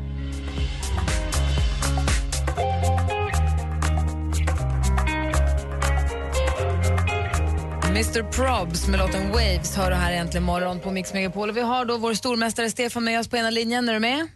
Mr 7.91 8.23
Probs 8.32 8.88
med 8.88 8.99
låten 8.99 9.27
Waves 9.32 9.77
hör 9.77 9.89
du 9.89 9.95
här 9.95 10.13
äntligen 10.13 10.43
morgon 10.43 10.80
på 10.80 10.91
Mix 10.91 11.13
Megapol. 11.13 11.49
Och 11.49 11.58
Vi 11.58 11.62
har 11.62 11.86
då 11.86 11.97
vår 11.97 12.13
stormästare 12.13 12.69
Stefan 12.69 13.04
med 13.04 13.19
oss 13.19 13.27
på 13.27 13.38
ena 13.38 13.49
linjen. 13.49 13.89
Är 13.89 13.93
du 13.93 13.99
med? 13.99 14.27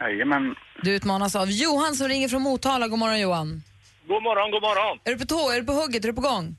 Jajamän. 0.00 0.54
Du 0.82 0.90
utmanas 0.94 1.36
av 1.36 1.50
Johan 1.50 1.94
som 1.94 2.08
ringer 2.08 2.28
från 2.28 2.42
Motala. 2.42 2.88
God 2.88 2.98
morgon 2.98 3.20
Johan. 3.20 3.62
God 4.08 4.22
morgon, 4.22 4.50
god 4.50 4.62
morgon. 4.62 4.98
Är 5.04 5.10
du 5.10 5.18
på 5.18 5.24
tå? 5.26 5.50
Är 5.50 5.60
du 5.60 5.66
på 5.66 5.72
hugget? 5.72 6.04
Är 6.04 6.08
du 6.08 6.14
på 6.14 6.20
gång? 6.20 6.56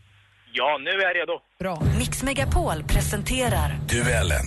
Ja, 0.54 0.78
nu 0.84 0.90
är 0.90 1.04
jag 1.04 1.16
redo. 1.16 1.34
Bra. 1.60 1.84
Mix 2.00 2.24
Megapol 2.24 2.84
presenterar 2.84 3.80
Duellen. 3.90 4.46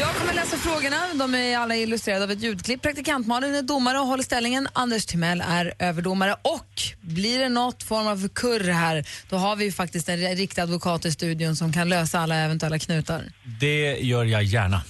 Jag 0.00 0.14
kommer 0.14 0.34
läsa 0.34 0.56
frågorna. 0.56 0.96
De 1.14 1.34
är 1.34 1.58
alla 1.58 1.76
illustrerade 1.76 2.24
av 2.24 2.30
ett 2.30 2.40
ljudklipp. 2.40 2.82
Praktikant 2.82 3.26
Malin 3.26 3.54
är 3.54 3.62
domare 3.62 3.98
och 3.98 4.06
håller 4.06 4.22
ställningen. 4.22 4.68
Anders 4.72 5.06
Timell 5.06 5.42
är 5.48 5.74
överdomare. 5.78 6.36
Och 6.42 6.68
blir 7.00 7.38
det 7.38 7.48
något 7.48 7.82
form 7.82 8.06
av 8.06 8.28
kurr 8.28 8.68
här, 8.72 9.04
då 9.30 9.36
har 9.36 9.56
vi 9.56 9.64
ju 9.64 9.72
faktiskt 9.72 10.08
en 10.08 10.36
riktig 10.36 10.62
advokat 10.62 11.04
i 11.04 11.12
studion 11.12 11.56
som 11.56 11.72
kan 11.72 11.88
lösa 11.88 12.20
alla 12.20 12.36
eventuella 12.36 12.78
knutar. 12.78 13.22
Det 13.60 13.98
gör 14.00 14.24
jag 14.24 14.42
gärna. 14.42 14.82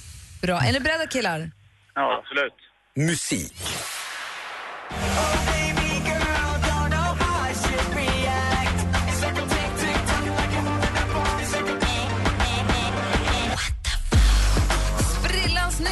Bra. 0.43 0.61
Är 0.61 0.73
ni 0.73 0.81
beredda 0.81 1.07
killar? 1.07 1.51
Ja, 1.95 2.23
absolut. 2.23 2.55
Musik. 2.97 3.55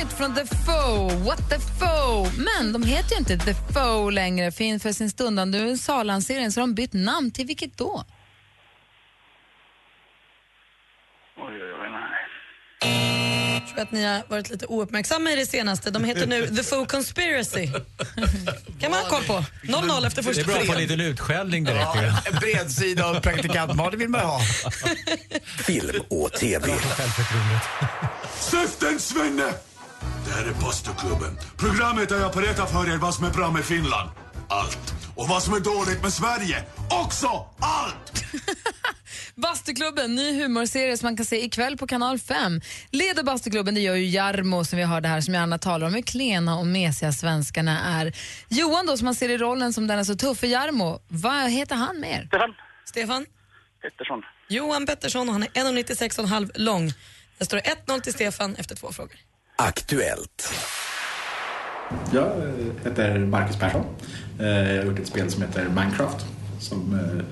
Nytt 0.02 0.12
från 0.12 0.34
The 0.34 0.46
Foe. 0.46 1.16
What 1.16 1.50
the 1.50 1.58
Foe? 1.58 2.30
Men 2.36 2.72
de 2.72 2.82
heter 2.82 3.10
ju 3.10 3.16
inte 3.18 3.38
The 3.38 3.54
Foe 3.54 4.10
längre. 4.10 4.52
För 4.52 4.64
inför 4.64 4.92
sin 4.92 5.10
stundande 5.10 5.58
USA-lansering 5.58 6.52
så 6.52 6.60
har 6.60 6.66
de 6.66 6.74
bytt 6.74 6.92
namn 6.92 7.30
till 7.30 7.46
vilket 7.46 7.78
då? 7.78 8.04
Oj, 11.36 11.44
oj, 11.44 11.72
oj, 11.82 11.90
nej. 11.90 13.52
Jag 13.54 13.68
tror 13.68 13.82
att 13.82 13.92
ni 13.92 14.04
har 14.04 14.22
varit 14.28 14.50
lite 14.50 14.66
ouppmärksamma 14.66 15.30
i 15.32 15.36
det 15.36 15.46
senaste. 15.46 15.90
De 15.90 16.04
heter 16.04 16.26
nu 16.26 16.46
The 16.46 16.62
Faux 16.62 16.92
Conspiracy. 16.92 17.66
kan 18.80 18.90
man 18.90 19.00
ha 19.00 19.08
koll 19.08 19.24
på. 19.24 19.44
0-0 19.62 20.06
efter 20.06 20.22
Det 20.22 20.30
är 20.30 20.34
första 20.34 20.44
bra 20.44 20.54
att 20.54 20.60
få 20.60 20.66
frågan. 20.66 20.82
lite 20.82 20.94
utskällning 21.02 21.64
direkt. 21.64 21.88
Ja, 21.94 22.22
en 22.24 22.38
bredsida 22.40 23.06
av 23.06 23.20
praktikant 23.20 23.76
Malin 23.76 23.98
vill 23.98 24.08
man 24.08 24.20
ha. 24.20 24.40
Film 25.66 26.02
och 26.08 26.32
TV. 26.32 26.74
Säften 28.40 29.00
Svenne! 29.00 29.52
Det 30.24 30.30
här 30.30 30.44
är 30.44 30.52
Bastuklubben. 30.52 31.38
Programmet 31.56 32.08
där 32.08 32.20
jag 32.20 32.32
berättar 32.32 32.66
för 32.66 32.94
er 32.94 32.96
vad 32.96 33.14
som 33.14 33.24
är 33.24 33.30
bra 33.30 33.50
med 33.50 33.64
Finland. 33.64 34.10
Allt. 34.48 34.94
Och 35.14 35.28
vad 35.28 35.42
som 35.42 35.54
är 35.54 35.60
dåligt 35.60 36.02
med 36.02 36.12
Sverige. 36.12 36.64
Också 36.90 37.26
allt! 37.60 38.24
Bastuklubben, 39.34 40.14
ny 40.14 40.42
humorserie 40.42 40.96
som 40.96 41.06
man 41.06 41.16
kan 41.16 41.26
se 41.26 41.44
ikväll 41.44 41.76
på 41.78 41.86
kanal 41.86 42.18
5. 42.18 42.60
Leder 42.90 43.22
Bastuklubben, 43.22 43.74
det 43.74 43.80
gör 43.80 43.94
ju 43.94 44.06
Jarmo 44.06 44.64
som 44.64 44.78
vi 44.78 44.84
hörde 44.84 45.08
här, 45.08 45.20
som 45.20 45.34
jag 45.34 45.40
gärna 45.40 45.58
talar 45.58 45.86
om 45.86 45.94
hur 45.94 46.02
klena 46.02 46.58
och 46.58 46.66
mesiga 46.66 47.12
svenskarna 47.12 48.00
är. 48.00 48.12
Johan 48.48 48.86
då, 48.86 48.96
som 48.96 49.04
man 49.04 49.14
ser 49.14 49.28
i 49.28 49.38
rollen 49.38 49.72
som 49.72 49.86
den 49.86 49.98
är 49.98 50.04
så 50.04 50.14
tuff 50.14 50.38
för 50.38 50.46
Jarmo, 50.46 51.00
vad 51.08 51.50
heter 51.50 51.76
han 51.76 52.00
mer? 52.00 52.26
Stefan 52.26 52.54
Stefan? 52.84 53.26
Pettersson. 53.82 54.22
Johan 54.48 54.86
Pettersson 54.86 55.28
och 55.28 55.32
han 55.32 55.42
är 55.42 55.48
1,96,5 55.48 56.50
lång. 56.54 56.92
Det 57.38 57.44
står 57.44 57.58
1-0 57.58 58.00
till 58.00 58.12
Stefan 58.12 58.56
efter 58.56 58.76
två 58.76 58.92
frågor. 58.92 59.16
Aktuellt. 59.56 60.54
Jag 62.12 62.24
eh, 62.24 62.84
heter 62.84 63.18
Marcus 63.18 63.56
Persson. 63.56 63.84
Eh, 64.40 64.46
Jag 64.46 64.76
har 64.78 64.84
gjort 64.84 64.98
ett 64.98 65.06
spel 65.06 65.30
som 65.30 65.42
heter 65.42 65.68
Minecraft 65.68 66.26
som 66.60 66.94
eh, 66.94 67.24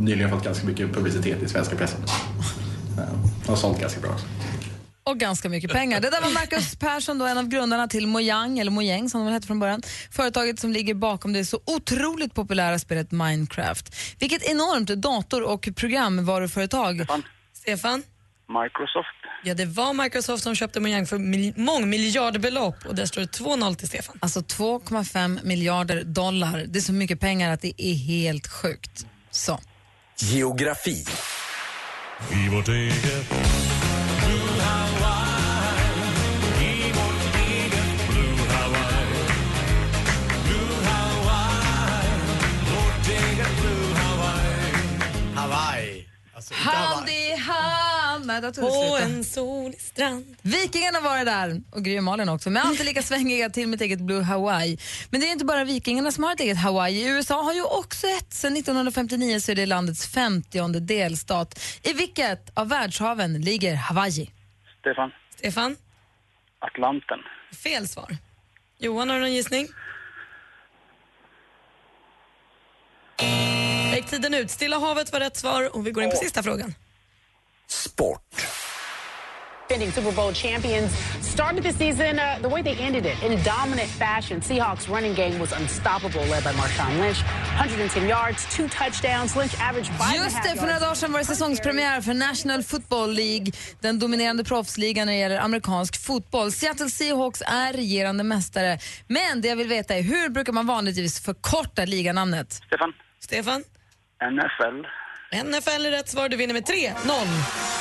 nyligen 0.00 0.30
fått 0.30 0.44
ganska 0.44 0.66
mycket 0.66 0.92
publicitet 0.94 1.42
i 1.42 1.48
svenska 1.48 1.76
pressen. 1.76 2.00
Har 3.48 3.56
sålt 3.56 3.80
ganska 3.80 4.00
bra 4.00 4.10
också. 4.10 4.26
Och 5.04 5.18
ganska 5.18 5.48
mycket 5.48 5.72
pengar. 5.72 6.00
Det 6.00 6.10
där 6.10 6.20
var 6.20 6.30
Marcus 6.30 6.76
Persson, 6.76 7.18
då, 7.18 7.26
en 7.26 7.38
av 7.38 7.48
grundarna 7.48 7.88
till 7.88 8.06
Mojang, 8.06 8.58
eller 8.58 8.70
Mojang 8.70 9.08
som 9.10 9.26
de 9.26 9.32
hette 9.32 9.46
från 9.46 9.58
början. 9.60 9.82
Företaget 10.10 10.58
som 10.60 10.72
ligger 10.72 10.94
bakom 10.94 11.32
det 11.32 11.44
så 11.44 11.60
otroligt 11.66 12.34
populära 12.34 12.78
spelet 12.78 13.10
Minecraft. 13.12 13.94
Vilket 14.18 14.42
enormt 14.42 14.88
dator 14.88 15.42
och 15.42 15.68
programvaruföretag. 15.76 16.94
Stefan. 16.96 17.22
Stefan? 17.52 18.02
Microsoft. 18.48 19.21
Ja, 19.44 19.54
det 19.54 19.64
var 19.64 19.92
Microsoft 19.94 20.42
som 20.42 20.54
köpte 20.54 20.80
Mojang 20.80 21.06
för 21.06 21.18
mil- 21.18 21.52
mångmiljardbelopp 21.56 22.86
och 22.86 22.94
där 22.94 23.06
står 23.06 23.20
det 23.20 23.26
2-0 23.38 23.74
till 23.74 23.88
Stefan. 23.88 24.18
Alltså 24.20 24.40
2,5 24.40 25.40
miljarder 25.44 26.04
dollar. 26.04 26.64
Det 26.68 26.78
är 26.78 26.80
så 26.80 26.92
mycket 26.92 27.20
pengar 27.20 27.52
att 27.52 27.60
det 27.60 27.82
är 27.82 27.94
helt 27.94 28.46
sjukt. 28.46 29.06
Så. 29.30 29.60
Geografi. 30.18 31.04
I 32.32 32.48
vårt 32.48 32.68
eget 32.68 33.28
Blue 33.28 34.62
Hawaii 34.62 36.04
I 36.60 36.92
vårt 36.92 37.36
eget 37.36 38.08
Blue 38.08 38.48
Hawaii 38.48 39.06
Blue 40.44 40.86
Hawaii 40.86 42.10
Vårt 42.74 43.08
eget 43.08 43.60
Blue 43.60 43.94
Hawaii 43.94 44.74
Hawaii. 45.34 46.08
Alltså, 46.36 46.54
Hand 46.54 47.08
i 47.08 47.36
hand. 47.36 47.72
Nej, 47.72 47.91
det 48.26 48.52
På 48.60 48.98
en 49.02 49.24
solig 49.24 49.80
strand. 49.80 50.36
Vikingarna 50.42 51.00
var 51.00 51.18
det 51.18 51.24
där, 51.24 51.62
och 51.70 51.84
Gry 51.84 51.98
och 51.98 52.04
Malin 52.04 52.28
också, 52.28 52.50
men 52.50 52.62
alltid 52.62 52.86
lika 52.86 53.02
svängiga 53.02 53.50
till 53.50 53.68
mitt 53.68 53.80
eget 53.80 54.00
Blue 54.00 54.22
Hawaii. 54.22 54.78
Men 55.10 55.20
det 55.20 55.26
är 55.26 55.32
inte 55.32 55.44
bara 55.44 55.64
Vikingarna 55.64 56.12
som 56.12 56.24
har 56.24 56.32
ett 56.32 56.40
eget 56.40 56.58
Hawaii. 56.58 57.08
USA 57.08 57.42
har 57.42 57.52
ju 57.52 57.62
också 57.62 58.06
ett. 58.06 58.32
Sedan 58.32 58.56
1959 58.56 59.40
så 59.40 59.52
är 59.52 59.56
det 59.56 59.66
landets 59.66 60.06
50 60.06 60.80
delstat. 60.80 61.60
I 61.82 61.92
vilket 61.92 62.58
av 62.58 62.68
världshaven 62.68 63.40
ligger 63.40 63.74
Hawaii? 63.74 64.30
Stefan. 64.80 65.10
Stefan? 65.36 65.76
Atlanten. 66.58 67.18
Fel 67.64 67.88
svar. 67.88 68.16
Johan, 68.78 69.08
har 69.08 69.16
du 69.16 69.22
någon 69.22 69.34
gissning? 69.34 69.68
Gick 73.94 74.06
tiden 74.06 74.34
ut. 74.34 74.50
Stilla 74.50 74.78
havet 74.78 75.12
var 75.12 75.20
rätt 75.20 75.36
svar 75.36 75.76
och 75.76 75.86
vi 75.86 75.90
går 75.90 76.04
in 76.04 76.10
på 76.10 76.16
sista 76.16 76.42
frågan. 76.42 76.74
Sport. 77.92 78.22
Super 79.90 80.12
Bowl 80.12 80.32
champions 80.32 80.90
started 81.20 81.62
the 81.62 81.72
season 81.72 82.18
uh, 82.18 82.38
the 82.42 82.48
way 82.48 82.62
they 82.62 82.76
ended 82.76 83.06
it 83.06 83.22
in 83.22 83.42
dominant 83.42 83.88
fashion. 83.88 84.40
Seahawks 84.40 84.88
running 84.88 85.14
game 85.14 85.38
was 85.38 85.52
unstoppable, 85.52 86.20
led 86.30 86.44
by 86.44 86.52
Marshawn 86.52 86.98
Lynch. 87.00 87.22
110 87.56 88.08
yards, 88.08 88.44
two 88.56 88.68
touchdowns. 88.68 89.36
Lynch 89.36 89.54
averaged 89.60 89.90
five 89.98 90.24
Just 90.24 90.42
det, 90.42 90.58
för 90.58 90.66
några 90.66 90.78
dagar 90.78 90.94
sedan 90.94 91.12
var 91.12 91.18
det 91.18 91.24
säsongspremiär 91.24 92.00
för 92.00 92.14
National 92.14 92.62
Football 92.62 93.12
League, 93.14 93.46
den 93.80 93.98
dominerande 93.98 94.44
proffsligan 94.44 95.06
när 95.06 95.14
det 95.14 95.20
gäller 95.20 95.38
amerikansk 95.38 96.04
fotboll. 96.06 96.52
Seattle 96.52 96.90
Seahawks 96.90 97.42
är 97.46 97.72
regerande 97.72 98.24
mästare. 98.24 98.78
Men 99.06 99.40
det 99.40 99.48
jag 99.48 99.56
vill 99.56 99.68
veta 99.68 99.94
är 99.94 100.02
hur 100.02 100.28
brukar 100.28 100.52
man 100.52 100.66
vanligtvis 100.66 101.20
förkorta 101.20 101.84
liganamnet? 101.84 102.52
Stefan. 102.52 102.92
Stefan? 103.20 103.64
NFL. 104.22 104.86
NFL 105.44 105.86
är 105.86 105.90
rätt 105.90 106.08
svar. 106.08 106.28
Du 106.28 106.36
vinner 106.36 106.54
med 106.54 106.64
3-0. 106.64 107.71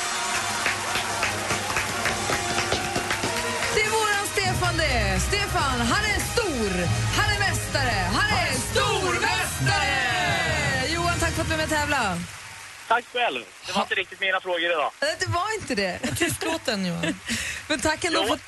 Stefan, 5.51 5.79
han 5.81 6.05
är 6.05 6.19
stor, 6.19 6.85
han 7.15 7.35
är 7.35 7.39
mästare, 7.39 7.89
han 8.13 8.29
är 8.39 8.51
stormästare! 8.53 10.87
Johan, 10.93 11.19
tack 11.19 11.33
för 11.33 11.41
att 11.41 11.47
du 11.47 11.53
är 11.53 11.57
med 11.57 11.63
och 11.63 11.69
tävla. 11.69 12.17
Tack 12.87 13.05
själv. 13.13 13.43
Det 13.67 13.73
var 13.73 13.81
inte 13.81 13.95
riktigt 13.95 14.19
mina 14.19 14.39
frågor 14.41 14.65
idag. 14.71 14.91
Nej, 15.01 15.15
Det 15.19 15.29
var 15.29 15.55
inte 15.61 15.75
det. 15.75 15.99
Tystlåten, 16.17 16.85
Johan. 16.85 17.19
Men 17.67 17.79
tack 17.79 18.03
ändå 18.03 18.23
för 18.27 18.39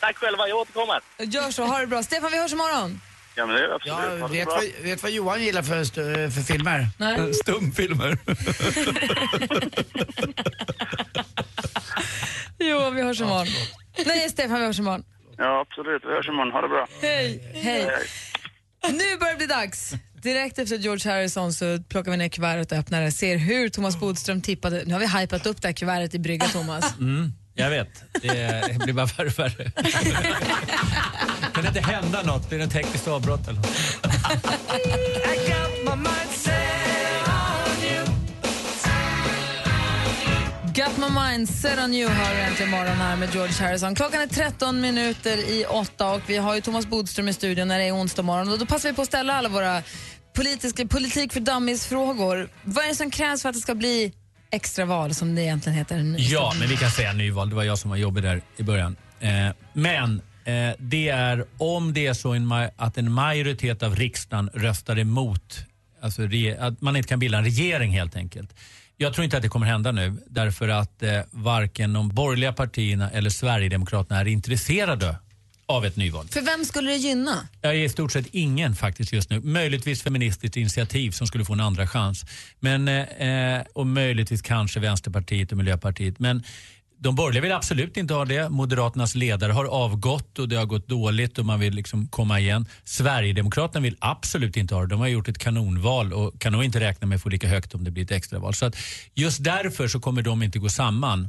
Tack 0.00 0.16
själva, 0.16 0.48
jag 0.48 0.58
återkommer. 0.58 1.00
Gör 1.18 1.50
så, 1.50 1.64
ha 1.64 1.78
det 1.78 1.86
bra. 1.86 2.02
Stefan, 2.02 2.32
vi 2.32 2.38
hörs 2.38 2.52
imorgon. 2.52 3.00
Ja, 3.34 3.46
men 3.46 3.56
det 3.56 3.62
är 3.62 3.74
absolut. 3.74 4.20
Ja, 4.20 4.26
vet, 4.26 4.46
bra. 4.46 4.54
vad, 4.56 4.64
vet 4.84 5.02
vad 5.02 5.12
Johan 5.12 5.42
gillar 5.44 5.62
för, 5.62 5.80
st- 5.80 6.30
för 6.30 6.42
filmer? 6.42 6.88
Nej. 6.96 7.34
Stumfilmer. 7.34 8.18
Johan, 12.70 12.94
vi 12.94 13.02
hörs 13.02 13.20
imorgon. 13.20 13.46
Nej, 14.06 14.30
Stefan, 14.30 14.60
vi 14.60 14.66
hörs 14.66 14.78
imorgon. 14.78 15.04
Ja, 15.42 15.60
absolut. 15.60 16.02
Vi 16.04 16.08
hörs 16.08 16.28
imorgon. 16.28 16.52
Ha 16.52 16.60
det 16.60 16.68
bra. 16.68 16.86
Hej. 17.02 17.50
Hej. 17.54 17.88
Nu 18.82 19.16
börjar 19.18 19.32
det 19.32 19.36
bli 19.36 19.46
dags. 19.46 19.92
Direkt 20.22 20.58
efter 20.58 20.76
George 20.76 21.12
Harrison 21.12 21.52
så 21.52 21.78
plockar 21.88 22.10
vi 22.10 22.16
ner 22.16 22.28
kuvertet 22.28 22.72
och 22.72 22.78
öppnar 22.78 23.02
det. 23.02 23.12
Ser 23.12 23.36
hur 23.36 23.68
Thomas 23.68 24.00
Bodström 24.00 24.42
tippade. 24.42 24.82
Nu 24.86 24.92
har 24.92 25.00
vi 25.00 25.06
hypat 25.06 25.46
upp 25.46 25.62
det 25.62 25.68
här 25.68 25.72
kuvertet 25.72 26.14
i 26.14 26.18
brygga, 26.18 26.46
Thomas. 26.46 26.94
Mm, 27.00 27.32
jag 27.54 27.70
vet. 27.70 28.04
Det 28.22 28.78
blir 28.84 28.94
bara 28.94 29.06
värre 29.06 29.26
och 29.26 29.38
värre. 29.38 29.70
kan 31.54 31.62
det 31.62 31.68
inte 31.68 31.80
hända 31.80 32.22
något? 32.22 32.48
Blir 32.48 32.58
det 32.58 32.64
en 32.64 32.70
tekniskt 32.70 33.08
avbrott 33.08 33.48
eller 33.48 33.58
något? 33.58 33.70
Got 40.74 40.98
my 40.98 41.08
mind 41.08 41.48
set 41.48 41.78
on 41.78 41.94
you 41.94 42.10
hör 42.10 42.34
du 42.34 42.40
äntligen 42.40 42.70
morgon 42.70 42.96
här 42.96 43.16
med 43.16 43.34
George 43.34 43.54
Harrison. 43.54 43.94
Klockan 43.94 44.20
är 44.20 44.26
13 44.26 44.80
minuter 44.80 45.36
i 45.36 45.64
åtta 45.64 46.12
och 46.12 46.20
vi 46.26 46.36
har 46.36 46.54
ju 46.54 46.60
Thomas 46.60 46.86
Bodström 46.86 47.28
i 47.28 47.32
studion 47.32 47.68
när 47.68 47.78
det 47.78 47.84
är 47.84 47.94
onsdag 47.94 48.22
morgon 48.22 48.52
och 48.52 48.58
då 48.58 48.66
passar 48.66 48.88
vi 48.88 48.94
på 48.94 49.02
att 49.02 49.08
ställa 49.08 49.34
alla 49.34 49.48
våra 49.48 49.82
politiska, 50.36 50.86
politik 50.86 51.32
för 51.32 51.40
dummies-frågor. 51.40 52.48
Vad 52.62 52.84
är 52.84 52.88
det 52.88 52.94
som 52.94 53.10
krävs 53.10 53.42
för 53.42 53.48
att 53.48 53.54
det 53.54 53.60
ska 53.60 53.74
bli 53.74 54.12
extraval 54.50 55.14
som 55.14 55.34
det 55.34 55.42
egentligen 55.42 55.78
heter? 55.78 56.14
Ja, 56.18 56.52
men 56.58 56.68
vi 56.68 56.76
kan 56.76 56.90
säga 56.90 57.12
nyval. 57.12 57.50
Det 57.50 57.56
var 57.56 57.64
jag 57.64 57.78
som 57.78 57.90
var 57.90 57.96
jobbig 57.96 58.22
där 58.22 58.42
i 58.56 58.62
början. 58.62 58.96
Eh, 59.20 59.30
men 59.72 60.22
eh, 60.44 60.74
det 60.78 61.08
är 61.08 61.44
om 61.58 61.92
det 61.92 62.06
är 62.06 62.14
så 62.14 62.32
en 62.32 62.52
att 62.76 62.98
en 62.98 63.12
majoritet 63.12 63.82
av 63.82 63.96
riksdagen 63.96 64.50
röstar 64.54 64.98
emot, 64.98 65.58
alltså 66.02 66.22
att 66.58 66.80
man 66.80 66.96
inte 66.96 67.08
kan 67.08 67.18
bilda 67.18 67.38
en 67.38 67.44
regering 67.44 67.92
helt 67.92 68.16
enkelt. 68.16 68.54
Jag 69.02 69.14
tror 69.14 69.24
inte 69.24 69.36
att 69.36 69.42
det 69.42 69.48
kommer 69.48 69.66
hända 69.66 69.92
nu 69.92 70.16
därför 70.26 70.68
att 70.68 71.02
eh, 71.02 71.20
varken 71.30 71.92
de 71.92 72.08
borgerliga 72.08 72.52
partierna 72.52 73.10
eller 73.10 73.30
Sverigedemokraterna 73.30 74.20
är 74.20 74.28
intresserade 74.28 75.16
av 75.66 75.86
ett 75.86 75.96
nyval. 75.96 76.28
För 76.28 76.40
vem 76.40 76.64
skulle 76.64 76.90
det 76.90 76.96
gynna? 76.96 77.48
Jag 77.60 77.72
är 77.72 77.78
i 77.78 77.88
stort 77.88 78.12
sett 78.12 78.26
ingen 78.32 78.74
faktiskt 78.74 79.12
just 79.12 79.30
nu. 79.30 79.40
Möjligtvis 79.40 80.02
Feministiskt 80.02 80.56
initiativ 80.56 81.10
som 81.10 81.26
skulle 81.26 81.44
få 81.44 81.52
en 81.52 81.60
andra 81.60 81.86
chans. 81.86 82.24
Men, 82.58 82.88
eh, 82.88 83.62
och 83.72 83.86
möjligtvis 83.86 84.42
kanske 84.42 84.80
Vänsterpartiet 84.80 85.52
och 85.52 85.58
Miljöpartiet. 85.58 86.18
Men 86.18 86.42
de 87.02 87.14
borgerliga 87.14 87.42
vill 87.42 87.52
absolut 87.52 87.96
inte 87.96 88.14
ha 88.14 88.24
det. 88.24 88.48
Moderaternas 88.48 89.14
ledare 89.14 89.52
har 89.52 89.64
avgått 89.64 90.38
och 90.38 90.48
det 90.48 90.56
har 90.56 90.66
gått 90.66 90.88
dåligt 90.88 91.38
och 91.38 91.46
man 91.46 91.60
vill 91.60 91.74
liksom 91.74 92.08
komma 92.08 92.40
igen. 92.40 92.66
Sverigedemokraterna 92.84 93.82
vill 93.82 93.96
absolut 93.98 94.56
inte 94.56 94.74
ha 94.74 94.82
det. 94.82 94.88
De 94.88 95.00
har 95.00 95.08
gjort 95.08 95.28
ett 95.28 95.38
kanonval 95.38 96.12
och 96.12 96.40
kan 96.40 96.52
nog 96.52 96.64
inte 96.64 96.80
räkna 96.80 97.06
med 97.06 97.16
att 97.16 97.22
få 97.22 97.28
lika 97.28 97.48
högt 97.48 97.74
om 97.74 97.84
det 97.84 97.90
blir 97.90 98.04
ett 98.04 98.10
extraval. 98.10 98.54
Så 98.54 98.66
att 98.66 98.76
just 99.14 99.44
därför 99.44 99.88
så 99.88 100.00
kommer 100.00 100.22
de 100.22 100.42
inte 100.42 100.58
gå 100.58 100.68
samman. 100.68 101.28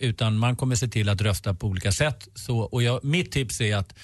Utan 0.00 0.38
man 0.38 0.56
kommer 0.56 0.76
se 0.76 0.88
till 0.88 1.08
att 1.08 1.20
rösta 1.20 1.54
på 1.54 1.66
olika 1.66 1.92
sätt. 1.92 2.28
Så, 2.34 2.58
och 2.58 2.82
jag, 2.82 3.04
mitt 3.04 3.32
tips 3.32 3.60
är 3.60 3.76
att 3.76 3.94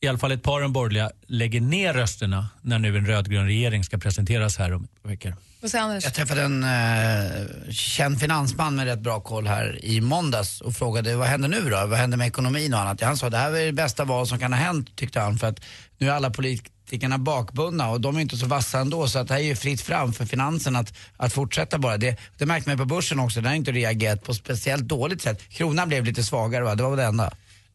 i 0.00 0.08
alla 0.08 0.18
fall 0.18 0.32
ett 0.32 0.42
par 0.42 0.54
av 0.54 0.60
de 0.60 0.72
borgerliga 0.72 1.10
lägger 1.26 1.60
ner 1.60 1.94
rösterna 1.94 2.48
när 2.62 2.78
nu 2.78 2.96
en 2.96 3.06
rödgrön 3.06 3.46
regering 3.46 3.84
ska 3.84 3.98
presenteras 3.98 4.58
här 4.58 4.72
om 4.74 4.84
ett 4.84 5.02
par 5.02 5.10
veckor. 5.10 5.34
Vad 5.60 5.70
säger 5.70 5.84
Anders? 5.84 6.04
Jag 6.04 6.14
träffade 6.14 6.42
en 6.42 6.64
eh, 6.64 7.70
känd 7.70 8.20
finansman 8.20 8.76
med 8.76 8.86
rätt 8.86 9.00
bra 9.00 9.20
koll 9.20 9.46
här 9.46 9.84
i 9.84 10.00
måndags 10.00 10.60
och 10.60 10.74
frågade 10.74 11.16
vad 11.16 11.26
händer 11.26 11.48
nu 11.48 11.60
då? 11.60 11.86
Vad 11.86 11.98
händer 11.98 12.18
med 12.18 12.26
ekonomin 12.26 12.74
och 12.74 12.80
annat? 12.80 13.00
Han 13.00 13.16
sa 13.16 13.30
det 13.30 13.36
här 13.36 13.52
är 13.52 13.66
det 13.66 13.72
bästa 13.72 14.04
val 14.04 14.26
som 14.26 14.38
kan 14.38 14.52
ha 14.52 14.60
hänt 14.60 14.96
tyckte 14.96 15.20
han 15.20 15.38
för 15.38 15.46
att 15.46 15.60
nu 15.98 16.08
är 16.08 16.12
alla 16.12 16.30
politikerna 16.30 17.18
bakbundna 17.18 17.90
och 17.90 18.00
de 18.00 18.16
är 18.16 18.20
inte 18.20 18.36
så 18.36 18.46
vassa 18.46 18.78
ändå 18.78 19.08
så 19.08 19.18
att 19.18 19.28
det 19.28 19.34
här 19.34 19.40
är 19.40 19.44
ju 19.44 19.56
fritt 19.56 19.80
fram 19.80 20.12
för 20.12 20.26
finansen 20.26 20.76
att, 20.76 20.94
att 21.16 21.32
fortsätta 21.32 21.78
bara. 21.78 21.96
Det, 21.96 22.16
det 22.38 22.46
märkte 22.46 22.70
man 22.70 22.78
på 22.78 22.84
börsen 22.84 23.20
också, 23.20 23.40
den 23.40 23.48
har 23.48 23.56
inte 23.56 23.72
reagerat 23.72 24.24
på 24.24 24.34
speciellt 24.34 24.84
dåligt 24.84 25.22
sätt. 25.22 25.42
Kronan 25.48 25.88
blev 25.88 26.04
lite 26.04 26.24
svagare 26.24 26.64
va, 26.64 26.74
det 26.74 26.82
var 26.82 26.90
väl 26.90 26.98
det 26.98 27.04
enda. 27.04 27.32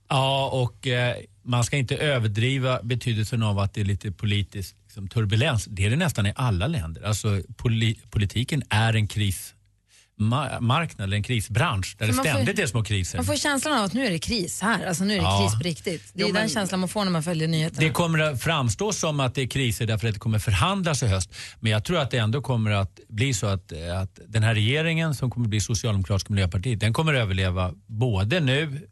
Ja, 0.10 0.50
och 0.50 0.88
eh, 0.88 1.16
man 1.46 1.64
ska 1.64 1.78
inte 1.78 1.98
överdriva 1.98 2.80
betydelsen 2.84 3.44
av 3.44 3.60
att 3.60 3.74
det 3.74 3.82
är 3.82 3.86
lite 3.86 4.12
politisk 4.12 4.76
liksom, 4.84 5.08
turbulens. 5.08 5.66
Det 5.66 5.86
är 5.86 5.90
det 5.90 5.96
nästan 5.96 6.26
i 6.26 6.34
alla 6.36 6.68
länder. 6.68 7.02
Alltså, 7.04 7.42
poli 7.58 8.00
politiken 8.10 8.64
är 8.70 8.94
en 8.94 9.08
krismarknad, 9.08 11.04
eller 11.06 11.18
en 11.18 11.24
krisbransch 11.24 11.96
där 12.00 12.08
det 12.08 12.14
man 12.14 12.26
får- 12.26 12.32
ständigt 12.32 12.60
är 12.60 12.66
små 12.68 12.84
kriser. 12.84 13.18
Man 13.18 13.26
får 13.26 13.36
känslan 13.36 13.78
av 13.80 13.84
att 13.86 13.94
nu 13.94 14.06
är 14.06 14.12
det 14.12 14.20
kris 14.20 14.62
här, 14.62 14.86
alltså 14.88 15.04
nu 15.04 15.14
är 15.14 15.18
det 15.18 15.24
Ja. 15.24 15.48
kris 15.50 15.58
på 15.58 15.64
riktigt. 15.64 16.12
Det 16.14 16.24
är 16.24 16.28
Jo, 16.28 16.34
den 16.34 16.50
känslan 16.50 16.80
man 16.80 16.90
får 16.90 17.04
när 17.04 17.12
man 17.12 17.24
följer 17.24 17.48
nyheterna. 17.48 17.88
Det 17.88 17.90
kommer 17.94 18.20
att 18.20 18.44
framstå 18.44 18.94
som 18.94 19.20
att 19.20 19.36
det 19.36 19.42
är 19.42 19.48
kriser 19.48 19.86
därför 19.88 20.08
att 20.08 20.14
det 20.14 20.20
kommer 20.20 20.40
förhandlas 20.40 21.04
i 21.04 21.08
höst. 21.08 21.34
Men 21.60 21.72
jag 21.72 21.84
tror 21.84 21.98
att 22.00 22.12
det 22.12 22.18
ändå 22.18 22.42
kommer 22.42 22.72
att 22.72 23.00
bli 23.10 23.34
så 23.34 23.48
att, 23.48 23.72
att 24.02 24.20
den 24.28 24.44
här 24.44 24.54
regeringen 24.54 25.16
som 25.16 25.32
kommer 25.32 25.46
att 25.46 25.50
bli 25.50 25.60
Socialdemokratiska 25.62 26.34
Miljöpartiet, 26.34 26.80
den 26.80 26.94
kommer 26.94 27.14
att 27.14 27.20
överleva 27.20 27.74
både 27.88 28.40
nu, 28.40 28.88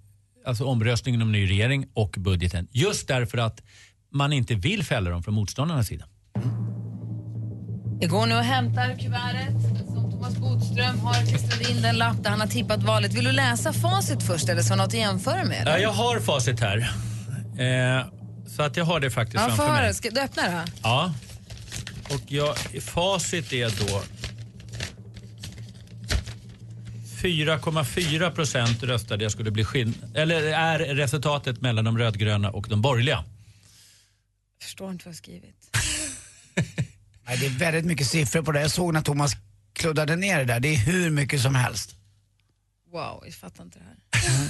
alltså 0.45 0.65
omröstningen 0.65 1.21
om 1.21 1.31
ny 1.31 1.49
regering 1.49 1.87
och 1.93 2.15
budgeten. 2.17 2.67
Just 2.71 3.07
därför 3.07 3.37
att 3.37 3.61
man 4.13 4.33
inte 4.33 4.55
vill 4.55 4.83
fälla 4.83 5.09
dem 5.09 5.23
från 5.23 5.33
motståndarnas 5.33 5.87
sida. 5.87 6.05
Jag 8.01 8.09
går 8.09 8.25
nu 8.25 8.35
och 8.35 8.43
hämtar 8.43 8.95
kuvertet 8.99 9.61
som 9.87 10.11
Thomas 10.11 10.37
Bodström 10.37 10.99
har 10.99 11.13
klistrat 11.13 11.69
in 11.69 11.81
den 11.81 11.97
lapp 11.97 12.23
där 12.23 12.29
han 12.29 12.39
har 12.39 12.47
tippat 12.47 12.83
valet. 12.83 13.13
Vill 13.13 13.23
du 13.23 13.31
läsa 13.31 13.73
facit 13.73 14.23
först 14.23 14.49
eller 14.49 14.61
så 14.61 14.69
har 14.69 14.77
något 14.77 14.87
att 14.87 14.93
jämföra 14.93 15.43
med? 15.43 15.63
Ja, 15.65 15.77
jag 15.77 15.91
har 15.91 16.19
facit 16.19 16.59
här. 16.59 16.77
Eh, 17.57 18.05
så 18.47 18.63
att 18.63 18.77
jag 18.77 18.85
har 18.85 18.99
det 18.99 19.11
faktiskt 19.11 19.43
Ja, 19.43 19.55
framför 19.55 19.73
mig. 19.73 19.93
Ska 19.93 20.09
du 20.09 20.21
öppna 20.21 20.43
det? 20.43 20.65
Ja. 20.83 21.13
Och 22.09 22.21
jag, 22.27 22.57
facit 22.81 23.53
är 23.53 23.87
då 23.87 24.01
4,4 27.21 28.31
procent 28.31 28.83
röstade 28.83 29.23
jag 29.23 29.31
skulle 29.31 29.51
bli 29.51 29.63
skill- 29.65 29.93
eller 30.15 30.43
är 30.43 30.79
resultatet 30.79 31.61
mellan 31.61 31.85
de 31.85 31.97
rödgröna 31.97 32.51
och 32.51 32.67
de 32.69 32.81
borgerliga. 32.81 33.23
Jag 34.59 34.63
förstår 34.63 34.91
inte 34.91 35.05
vad 35.05 35.11
jag 35.11 35.17
skrivit. 35.17 35.77
Nej, 37.25 37.37
det 37.37 37.45
är 37.45 37.49
väldigt 37.49 37.85
mycket 37.85 38.07
siffror 38.07 38.41
på 38.41 38.51
det. 38.51 38.61
Jag 38.61 38.71
såg 38.71 38.93
när 38.93 39.01
Thomas 39.01 39.31
kluddade 39.73 40.15
ner 40.15 40.37
det 40.39 40.45
där, 40.45 40.59
det 40.59 40.67
är 40.73 40.77
hur 40.77 41.09
mycket 41.09 41.41
som 41.41 41.55
helst. 41.55 41.95
Wow, 42.91 43.21
jag 43.25 43.33
fattar 43.33 43.63
inte 43.63 43.79
det 43.79 43.85
här. 43.85 44.49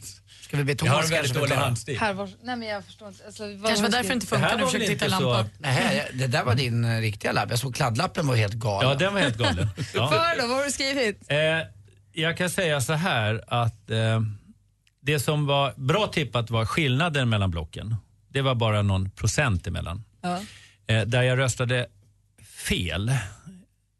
Ska 0.42 0.56
vi 0.56 0.64
be 0.64 0.72
Jag 0.72 0.92
har 0.92 1.02
Thomas 1.02 1.04
en 1.04 1.10
väldigt 1.10 1.34
dålig 1.34 1.54
handstil. 1.54 1.98
Här 1.98 2.12
var, 2.12 2.30
nej 2.42 2.56
men 2.56 2.68
jag 2.68 2.84
förstår 2.84 3.08
inte. 3.08 3.26
Alltså, 3.26 3.42
vad 3.42 3.66
Kanske 3.66 3.82
var 3.82 3.90
därför 3.90 4.08
det 4.08 4.14
inte 4.14 4.26
funkar 4.26 4.48
när 4.50 4.58
du 4.58 4.64
försökte 4.66 4.92
hitta 4.92 5.08
lampan. 5.08 5.48
Nej, 5.58 6.10
det 6.14 6.26
där 6.26 6.44
var 6.44 6.54
din 6.54 6.84
eh, 6.84 7.00
riktiga 7.00 7.32
lapp. 7.32 7.50
Jag 7.50 7.58
såg 7.58 7.74
kladdlappen 7.74 8.26
var 8.26 8.36
helt 8.36 8.54
galen. 8.54 8.88
Ja, 8.90 8.94
den 8.94 9.14
var 9.14 9.20
helt 9.20 9.36
galen. 9.36 9.68
För 9.76 9.98
då, 10.40 10.46
vad 10.46 10.56
har 10.56 10.64
du 10.64 10.70
skrivit? 10.72 11.30
Eh, 11.30 11.36
jag 12.12 12.36
kan 12.36 12.50
säga 12.50 12.80
så 12.80 12.92
här 12.92 13.44
att 13.48 13.90
eh, 13.90 14.20
det 15.00 15.20
som 15.20 15.46
var 15.46 15.72
bra 15.76 16.06
tippat 16.06 16.50
var 16.50 16.64
skillnaden 16.66 17.28
mellan 17.28 17.50
blocken. 17.50 17.96
Det 18.28 18.42
var 18.42 18.54
bara 18.54 18.82
någon 18.82 19.10
procent 19.10 19.66
emellan. 19.66 20.04
Ja. 20.22 20.40
Eh, 20.86 21.02
där 21.06 21.22
jag 21.22 21.38
röstade 21.38 21.86
fel. 22.68 23.12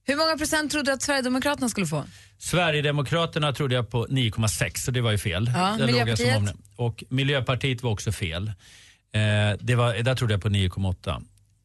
Hur 0.06 0.16
många 0.16 0.36
procent 0.36 0.72
trodde 0.72 0.90
du 0.90 0.94
att 0.94 1.02
Sverigedemokraterna 1.02 1.68
skulle 1.68 1.86
få? 1.86 2.04
Sverigedemokraterna 2.38 3.52
trodde 3.52 3.74
jag 3.74 3.90
på 3.90 4.06
9,6 4.06 4.76
så 4.76 4.90
det 4.90 5.00
var 5.00 5.10
ju 5.10 5.18
fel. 5.18 5.50
Ja, 5.54 5.76
Där 5.78 5.86
Miljöpartiet? 5.86 6.54
Och 6.76 7.04
Miljöpartiet 7.08 7.82
var 7.82 7.90
också 7.90 8.12
fel. 8.12 8.48
Eh, 9.12 9.58
det 9.60 9.74
var, 9.74 9.94
där 9.94 10.14
trodde 10.14 10.34
jag 10.34 10.42
på 10.42 10.48
9,8. 10.48 11.22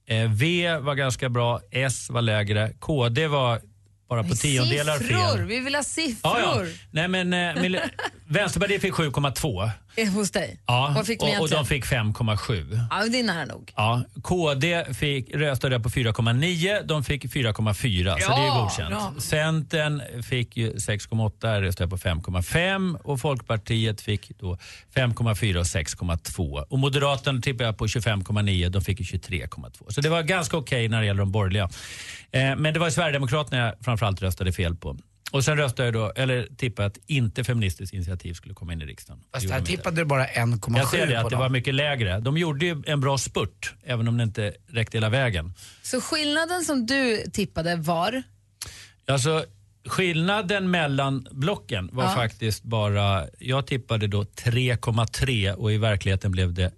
Eh, 0.07 0.31
v 0.31 0.77
var 0.77 0.95
ganska 0.95 1.29
bra, 1.29 1.61
S 1.71 2.09
var 2.09 2.21
lägre, 2.21 2.73
KD 2.79 3.27
var 3.27 3.61
bara 4.09 4.23
på 4.23 4.35
tiondelar 4.35 4.97
siffror! 4.97 5.35
fel. 5.37 5.45
Vi 5.45 5.59
vill 5.59 5.75
ha 5.75 5.83
siffror! 5.83 6.39
Ja, 6.39 6.63
ja. 6.65 6.71
Nej, 6.91 7.07
men, 7.07 7.33
eh, 7.33 7.61
miljö- 7.61 7.89
Vänsterpartiet 8.27 8.81
fick 8.81 8.93
7,2. 8.93 9.69
Eh, 9.97 10.09
Hos 10.09 10.31
dig? 10.31 10.59
Ja, 10.65 10.91
Vad 10.95 11.07
fick 11.07 11.21
och, 11.21 11.23
och 11.27 11.29
egentligen? 11.29 11.63
de 11.63 11.67
fick 11.67 11.85
5,7. 11.85 12.79
Ja, 12.89 13.05
det 13.11 13.19
är 13.19 13.23
nära 13.23 13.45
nog. 13.45 13.71
Ja, 13.75 14.03
KD 14.23 14.85
fick, 14.93 15.35
röstade 15.35 15.79
på 15.79 15.89
4,9, 15.89 16.83
de 16.85 17.03
fick 17.03 17.25
4,4 17.25 18.19
så 18.19 18.31
det 18.31 18.35
är 18.47 18.61
godkänt. 18.61 18.89
bra. 18.89 19.13
Centern 19.19 20.23
fick 20.23 20.57
ju 20.57 20.73
6,8, 20.73 21.61
röstade 21.61 21.89
på 21.89 21.97
5,5 21.97 22.95
och 23.03 23.19
Folkpartiet 23.21 24.01
fick 24.01 24.31
då 24.39 24.57
5,4 24.95 25.55
och 25.57 25.63
6,2. 25.65 26.57
Och 26.69 26.79
Moderaterna 26.79 27.41
tippade 27.41 27.63
jag 27.65 27.77
på 27.77 27.85
25,9, 27.87 28.69
de 28.69 28.81
fick 28.81 28.99
ju 28.99 29.05
23,2. 29.19 29.91
Så 29.93 30.01
det 30.01 30.09
var 30.09 30.21
ganska 30.23 30.57
okej 30.57 30.87
när 30.89 30.99
det 31.01 31.05
gäller 31.07 31.19
de 31.19 31.31
borgerliga. 31.31 31.69
Eh, 32.35 32.55
men 32.55 32.73
det 32.73 32.79
var 32.79 32.89
Sverigedemokraterna 32.89 33.57
jag 33.65 33.73
framförallt 33.85 34.21
röstade 34.21 34.51
fel 34.53 34.75
på. 34.75 34.97
Och 35.31 35.43
sen 35.43 35.57
röstade 35.57 35.87
jag 35.87 35.93
då, 35.93 36.11
eller 36.15 36.47
tippade 36.57 36.85
att 36.87 36.97
inte 37.07 37.43
Feministiskt 37.43 37.93
initiativ 37.93 38.33
skulle 38.33 38.53
komma 38.53 38.73
in 38.73 38.81
i 38.81 38.85
riksdagen. 38.85 39.23
Fast 39.33 39.49
här 39.49 39.61
tippade 39.61 39.95
du 39.97 40.05
bara 40.05 40.25
1,7 40.27 40.77
Jag 40.77 40.87
ser 40.87 41.07
det, 41.07 41.19
att 41.19 41.29
det 41.29 41.35
var 41.35 41.49
mycket 41.49 41.73
lägre. 41.75 42.19
De 42.19 42.37
gjorde 42.37 42.65
ju 42.65 42.83
en 42.85 43.01
bra 43.01 43.17
spurt, 43.17 43.73
även 43.83 44.07
om 44.07 44.17
det 44.17 44.23
inte 44.23 44.53
räckte 44.67 44.97
hela 44.97 45.09
vägen. 45.09 45.53
Så 45.83 46.01
skillnaden 46.01 46.63
som 46.63 46.85
du 46.85 47.23
tippade 47.33 47.75
var? 47.75 48.23
Alltså, 49.07 49.45
skillnaden 49.87 50.71
mellan 50.71 51.27
blocken 51.31 51.89
var 51.93 52.03
Ja. 52.03 52.09
faktiskt 52.15 52.63
bara, 52.63 53.25
jag 53.39 53.67
tippade 53.67 54.07
då 54.07 54.23
3,3 54.23 55.53
och 55.53 55.71
i 55.71 55.77
verkligheten 55.77 56.31
blev 56.31 56.53
det 56.53 56.71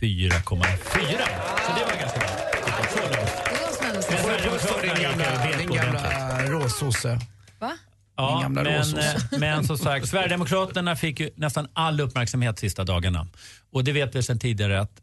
4,4. 0.00 1.83
Råsosse? 6.64 7.18
Va? 7.58 7.72
Ja, 8.16 8.48
men, 8.48 8.66
eh, 8.66 9.14
men 9.38 9.64
som 9.64 9.78
sagt, 9.78 10.08
Sverigedemokraterna 10.10 10.96
fick 10.96 11.20
ju 11.20 11.30
nästan 11.36 11.68
all 11.72 12.00
uppmärksamhet 12.00 12.58
sista 12.58 12.84
dagarna. 12.84 13.26
Och 13.72 13.84
det 13.84 13.92
vet 13.92 14.14
vi 14.14 14.22
sedan 14.22 14.38
tidigare 14.38 14.80
att 14.80 15.00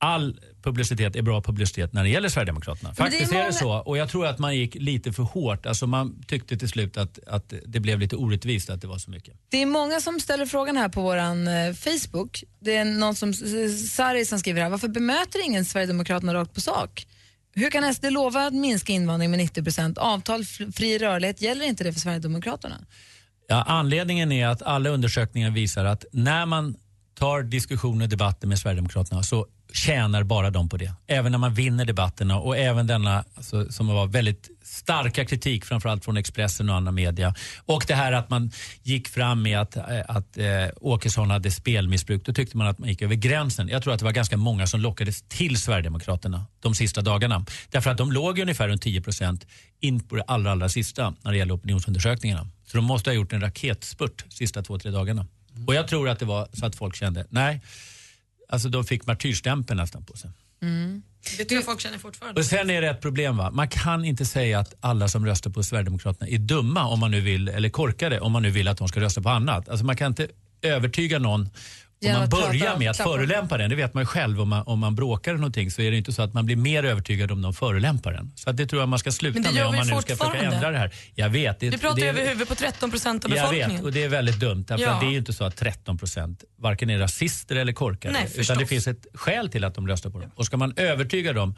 all 0.00 0.40
publicitet 0.62 1.16
är 1.16 1.22
bra 1.22 1.42
publicitet 1.42 1.92
när 1.92 2.02
det 2.04 2.10
gäller 2.10 2.28
Sverigedemokraterna. 2.28 2.94
Men 2.98 3.10
det 3.10 3.16
är 3.16 3.20
Faktiskt 3.20 3.32
är, 3.32 3.46
det 3.46 3.52
så. 3.52 3.72
Och 3.72 3.98
jag 3.98 4.08
tror 4.08 4.26
att 4.26 4.38
man 4.38 4.56
gick 4.56 4.74
lite 4.74 5.12
för 5.12 5.22
hårt. 5.22 5.66
Alltså 5.66 5.86
man 5.86 6.22
tyckte 6.26 6.56
till 6.56 6.68
slut 6.68 6.96
att, 6.96 7.18
att 7.26 7.52
det 7.66 7.80
blev 7.80 8.00
lite 8.00 8.16
orättvist 8.16 8.70
att 8.70 8.80
det 8.80 8.86
var 8.86 8.98
så 8.98 9.10
mycket. 9.10 9.34
Det 9.48 9.62
är 9.62 9.66
många 9.66 10.00
som 10.00 10.20
ställer 10.20 10.46
frågan 10.46 10.76
här 10.76 10.88
på 10.88 11.02
våran 11.02 11.48
eh, 11.48 11.74
Facebook. 11.74 12.44
Det 12.60 12.76
är 12.76 12.84
någon 12.84 13.14
som, 13.14 13.34
Sari 13.88 14.24
som 14.24 14.38
skriver 14.38 14.62
här, 14.62 14.70
varför 14.70 14.88
bemöter 14.88 15.44
ingen 15.44 15.64
Sverigedemokraterna 15.64 16.34
rakt 16.34 16.54
på 16.54 16.60
sak? 16.60 17.06
Hur 17.54 17.70
kan 17.70 17.94
SD 17.94 18.04
lova 18.10 18.46
att 18.46 18.54
minska 18.54 18.92
invandring 18.92 19.30
med 19.30 19.38
90 19.38 19.64
procent? 19.64 19.98
Avtal, 19.98 20.44
fri 20.44 20.98
rörlighet, 20.98 21.42
gäller 21.42 21.64
inte 21.64 21.84
det 21.84 21.92
för 21.92 22.00
Sverigedemokraterna? 22.00 22.76
Ja, 23.48 23.62
anledningen 23.62 24.32
är 24.32 24.46
att 24.46 24.62
alla 24.62 24.90
undersökningar 24.90 25.50
visar 25.50 25.84
att 25.84 26.04
när 26.12 26.46
man 26.46 26.76
tar 27.14 27.42
diskussioner 27.42 28.04
och 28.04 28.08
debatter 28.08 28.48
med 28.48 28.58
Sverigedemokraterna 28.58 29.22
så 29.22 29.46
tjänar 29.72 30.22
bara 30.22 30.50
de 30.50 30.68
på 30.68 30.76
det. 30.76 30.92
Även 31.06 31.32
när 31.32 31.38
man 31.38 31.54
vinner 31.54 31.84
debatterna 31.84 32.38
och 32.38 32.56
även 32.56 32.86
denna 32.86 33.24
alltså, 33.34 33.72
som 33.72 33.86
var 33.86 34.06
väldigt 34.06 34.48
starka 34.62 35.24
kritik 35.24 35.64
framförallt 35.64 36.04
från 36.04 36.16
Expressen 36.16 36.70
och 36.70 36.76
andra 36.76 36.92
media. 36.92 37.34
Och 37.66 37.84
det 37.86 37.94
här 37.94 38.12
att 38.12 38.30
man 38.30 38.50
gick 38.82 39.08
fram 39.08 39.42
med 39.42 39.60
att, 39.60 39.76
eh, 39.76 39.82
att 40.08 40.38
eh, 40.38 40.46
Åkesson 40.80 41.30
hade 41.30 41.50
spelmissbruk. 41.50 42.24
Då 42.24 42.32
tyckte 42.32 42.56
man 42.56 42.66
att 42.66 42.78
man 42.78 42.88
gick 42.88 43.02
över 43.02 43.14
gränsen. 43.14 43.68
Jag 43.68 43.82
tror 43.82 43.92
att 43.94 43.98
det 43.98 44.04
var 44.04 44.12
ganska 44.12 44.36
många 44.36 44.66
som 44.66 44.80
lockades 44.80 45.22
till 45.22 45.60
Sverigedemokraterna 45.60 46.46
de 46.60 46.74
sista 46.74 47.00
dagarna. 47.00 47.44
Därför 47.70 47.90
att 47.90 47.98
de 47.98 48.12
låg 48.12 48.38
ungefär 48.38 48.68
runt 48.68 48.82
10 48.82 49.02
procent 49.02 49.46
in 49.80 50.00
på 50.00 50.16
det 50.16 50.22
allra, 50.22 50.52
allra 50.52 50.68
sista 50.68 51.14
när 51.22 51.32
det 51.32 51.38
gäller 51.38 51.54
opinionsundersökningarna. 51.54 52.48
Så 52.66 52.76
de 52.76 52.84
måste 52.84 53.10
ha 53.10 53.14
gjort 53.14 53.32
en 53.32 53.40
raketspurt 53.40 54.24
sista 54.28 54.62
två, 54.62 54.78
tre 54.78 54.90
dagarna. 54.90 55.26
Och 55.66 55.74
jag 55.74 55.88
tror 55.88 56.08
att 56.08 56.18
det 56.18 56.24
var 56.24 56.48
så 56.52 56.66
att 56.66 56.76
folk 56.76 56.96
kände, 56.96 57.26
nej, 57.30 57.60
alltså 58.48 58.68
de 58.68 58.84
fick 58.84 59.06
martyrstämpeln 59.06 59.76
nästan 59.80 60.04
på 60.04 60.16
sig. 60.16 60.30
Det 61.38 61.44
tror 61.44 61.56
jag 61.56 61.64
folk 61.64 61.80
känner 61.80 61.98
fortfarande. 61.98 62.40
Och 62.40 62.44
sen 62.44 62.70
är 62.70 62.80
det 62.82 62.88
ett 62.90 63.00
problem 63.00 63.36
va, 63.36 63.50
man 63.50 63.68
kan 63.68 64.04
inte 64.04 64.24
säga 64.24 64.58
att 64.58 64.74
alla 64.80 65.08
som 65.08 65.26
röstar 65.26 65.50
på 65.50 65.62
Sverigedemokraterna 65.62 66.28
är 66.28 66.38
dumma 66.38 66.86
om 66.86 67.00
man 67.00 67.10
nu 67.10 67.20
vill, 67.20 67.48
eller 67.48 67.68
korkade 67.68 68.20
om 68.20 68.32
man 68.32 68.42
nu 68.42 68.50
vill 68.50 68.68
att 68.68 68.78
de 68.78 68.88
ska 68.88 69.00
rösta 69.00 69.22
på 69.22 69.28
annat. 69.28 69.68
Alltså 69.68 69.84
man 69.84 69.96
kan 69.96 70.06
inte 70.06 70.28
övertyga 70.62 71.18
någon 71.18 71.48
om 72.04 72.12
man 72.12 72.28
börjar 72.28 72.78
med 72.78 72.90
att 72.90 72.96
förolämpa 72.96 73.58
den. 73.58 73.70
Det 73.70 73.76
vet 73.76 73.94
man 73.94 74.02
ju 74.02 74.06
själv 74.06 74.40
om 74.40 74.48
man, 74.48 74.62
om 74.66 74.78
man 74.78 74.94
bråkar 74.94 75.30
eller 75.30 75.40
någonting 75.40 75.70
så 75.70 75.82
är 75.82 75.90
det 75.90 75.96
inte 75.96 76.12
så 76.12 76.22
att 76.22 76.34
man 76.34 76.46
blir 76.46 76.56
mer 76.56 76.84
övertygad 76.84 77.30
om 77.32 77.42
de 77.42 77.54
förolämpar 77.54 78.12
den. 78.12 78.32
Så 78.34 78.52
det 78.52 78.66
tror 78.66 78.82
jag 78.82 78.88
man 78.88 78.98
ska 78.98 79.12
sluta 79.12 79.52
med 79.52 79.66
om 79.66 79.76
man 79.76 79.86
nu 79.86 80.00
ska 80.02 80.16
försöka 80.16 80.38
ändra 80.38 80.70
det 80.70 80.78
här. 80.78 80.94
Jag 81.14 81.28
vet. 81.30 81.60
Det, 81.60 81.70
Du 81.70 81.78
pratar 81.78 82.00
det, 82.00 82.08
över 82.08 82.26
huvudet 82.26 82.48
på 82.48 82.54
13 82.54 82.90
procent 82.90 83.24
av 83.24 83.30
jag 83.30 83.36
befolkningen. 83.36 83.70
vet 83.70 83.84
och 83.84 83.92
det 83.92 84.02
är 84.04 84.08
väldigt 84.08 84.40
dumt. 84.40 84.64
Därför 84.68 84.84
Ja. 84.84 84.98
det 85.00 85.06
är 85.06 85.10
ju 85.10 85.18
inte 85.18 85.32
så 85.32 85.44
att 85.44 85.56
13 85.56 85.98
procent 85.98 86.44
varken 86.58 86.90
är 86.90 86.98
rasister 86.98 87.56
eller 87.56 87.72
korkade. 87.72 88.12
Nej, 88.14 88.28
utan 88.36 88.58
det 88.58 88.66
finns 88.66 88.86
ett 88.86 89.06
skäl 89.14 89.48
till 89.48 89.64
att 89.64 89.74
de 89.74 89.88
röstar 89.88 90.10
på 90.10 90.18
dem. 90.20 90.30
Och 90.34 90.46
ska 90.46 90.56
man 90.56 90.72
övertyga 90.76 91.32
dem 91.32 91.54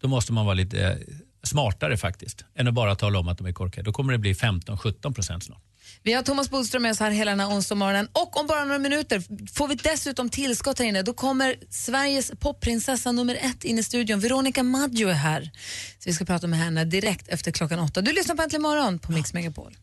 då 0.00 0.08
måste 0.08 0.32
man 0.32 0.44
vara 0.46 0.54
lite 0.54 0.86
eh, 0.86 0.96
smartare 1.42 1.96
faktiskt. 1.96 2.44
Än 2.56 2.68
att 2.68 2.74
bara 2.74 2.94
tala 2.94 3.18
om 3.18 3.28
att 3.28 3.38
de 3.38 3.46
är 3.46 3.52
korkade. 3.52 3.84
Då 3.84 3.92
kommer 3.92 4.12
det 4.12 4.18
bli 4.18 4.32
15-17 4.32 5.14
procent 5.14 5.44
snart. 5.44 5.62
Vi 6.04 6.12
har 6.12 6.22
Thomas 6.22 6.50
Bodström 6.50 6.82
med 6.82 6.90
oss 6.90 7.00
här 7.00 7.10
hela 7.10 7.30
den 7.30 7.40
här 7.40 7.48
onsdagsmorgonen 7.48 8.08
och 8.12 8.36
om 8.36 8.46
bara 8.46 8.64
några 8.64 8.78
minuter 8.78 9.22
får 9.54 9.68
vi 9.68 9.74
dessutom 9.74 10.28
tillskott 10.28 10.78
här 10.78 10.86
inne. 10.86 11.02
Då 11.02 11.12
kommer 11.12 11.56
Sveriges 11.70 12.32
popprinsessa 12.40 13.12
nummer 13.12 13.34
ett 13.34 13.64
in 13.64 13.78
i 13.78 13.82
studion. 13.82 14.20
Veronica 14.20 14.62
Maggio 14.62 15.08
är 15.08 15.12
här. 15.12 15.50
Så 15.98 16.10
vi 16.10 16.12
ska 16.12 16.24
prata 16.24 16.46
med 16.46 16.58
henne 16.58 16.84
direkt 16.84 17.28
efter 17.28 17.52
klockan 17.52 17.78
åtta. 17.78 18.00
Du 18.00 18.12
lyssnar 18.12 18.34
på 18.34 18.42
Äntligen 18.42 18.62
morgon 18.62 18.98
på 18.98 19.12
Mix 19.12 19.32
Megapol. 19.32 19.76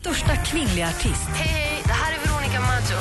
Största 0.00 0.36
kvinnliga 0.36 0.88
artist. 0.88 1.28
Hej, 1.34 1.48
hej, 1.48 1.82
det 1.84 1.92
här 1.92 2.12
är 2.12 2.18
Veronica 2.26 2.60
Maggio. 2.60 2.98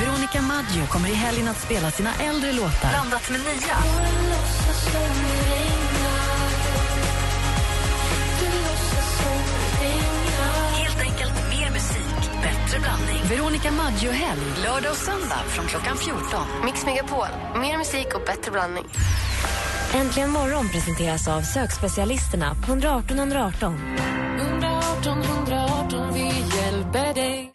Veronica 0.00 0.42
Maggio 0.42 0.86
kommer 0.86 1.08
i 1.08 1.14
helgen 1.14 1.48
att 1.48 1.60
spela 1.60 1.90
sina 1.90 2.14
äldre 2.14 2.52
låtar. 2.52 2.90
Blandat 2.90 3.30
med 3.30 3.40
nya. 3.40 3.76
Bättre 12.72 12.80
blandning. 12.80 13.22
Veronica 13.28 13.70
Maggio-helg, 13.70 14.40
lördag 14.64 14.90
och 14.90 14.96
söndag 14.96 15.42
från 15.48 15.66
klockan 15.66 15.96
14. 15.96 16.22
Mix 16.64 16.84
Megapol, 16.84 17.26
mer 17.60 17.78
musik 17.78 18.06
och 18.14 18.22
bättre 18.26 18.50
blandning. 18.50 18.84
Äntligen 19.94 20.30
morgon 20.30 20.68
presenteras 20.68 21.28
av 21.28 21.42
sökspecialisterna 21.42 22.54
på 22.54 22.72
118 22.72 23.18
118. 23.18 23.74
118 24.40 25.22
118, 25.22 26.14
vi 26.14 26.24
hjälper 26.56 27.14
dig. 27.14 27.52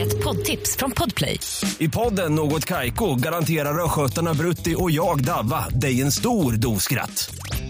Ett 0.00 0.24
poddtips 0.24 0.76
från 0.76 0.90
Podplay. 0.90 1.40
I 1.78 1.88
podden 1.88 2.34
Något 2.34 2.64
Kaiko 2.64 3.14
garanterar 3.14 3.84
östgötarna 3.84 4.34
Brutti 4.34 4.74
och 4.78 4.90
jag, 4.90 5.24
Davva, 5.24 5.68
dig 5.68 6.02
en 6.02 6.12
stor 6.12 6.52
dos 6.52 6.82
skratt. 6.82 7.34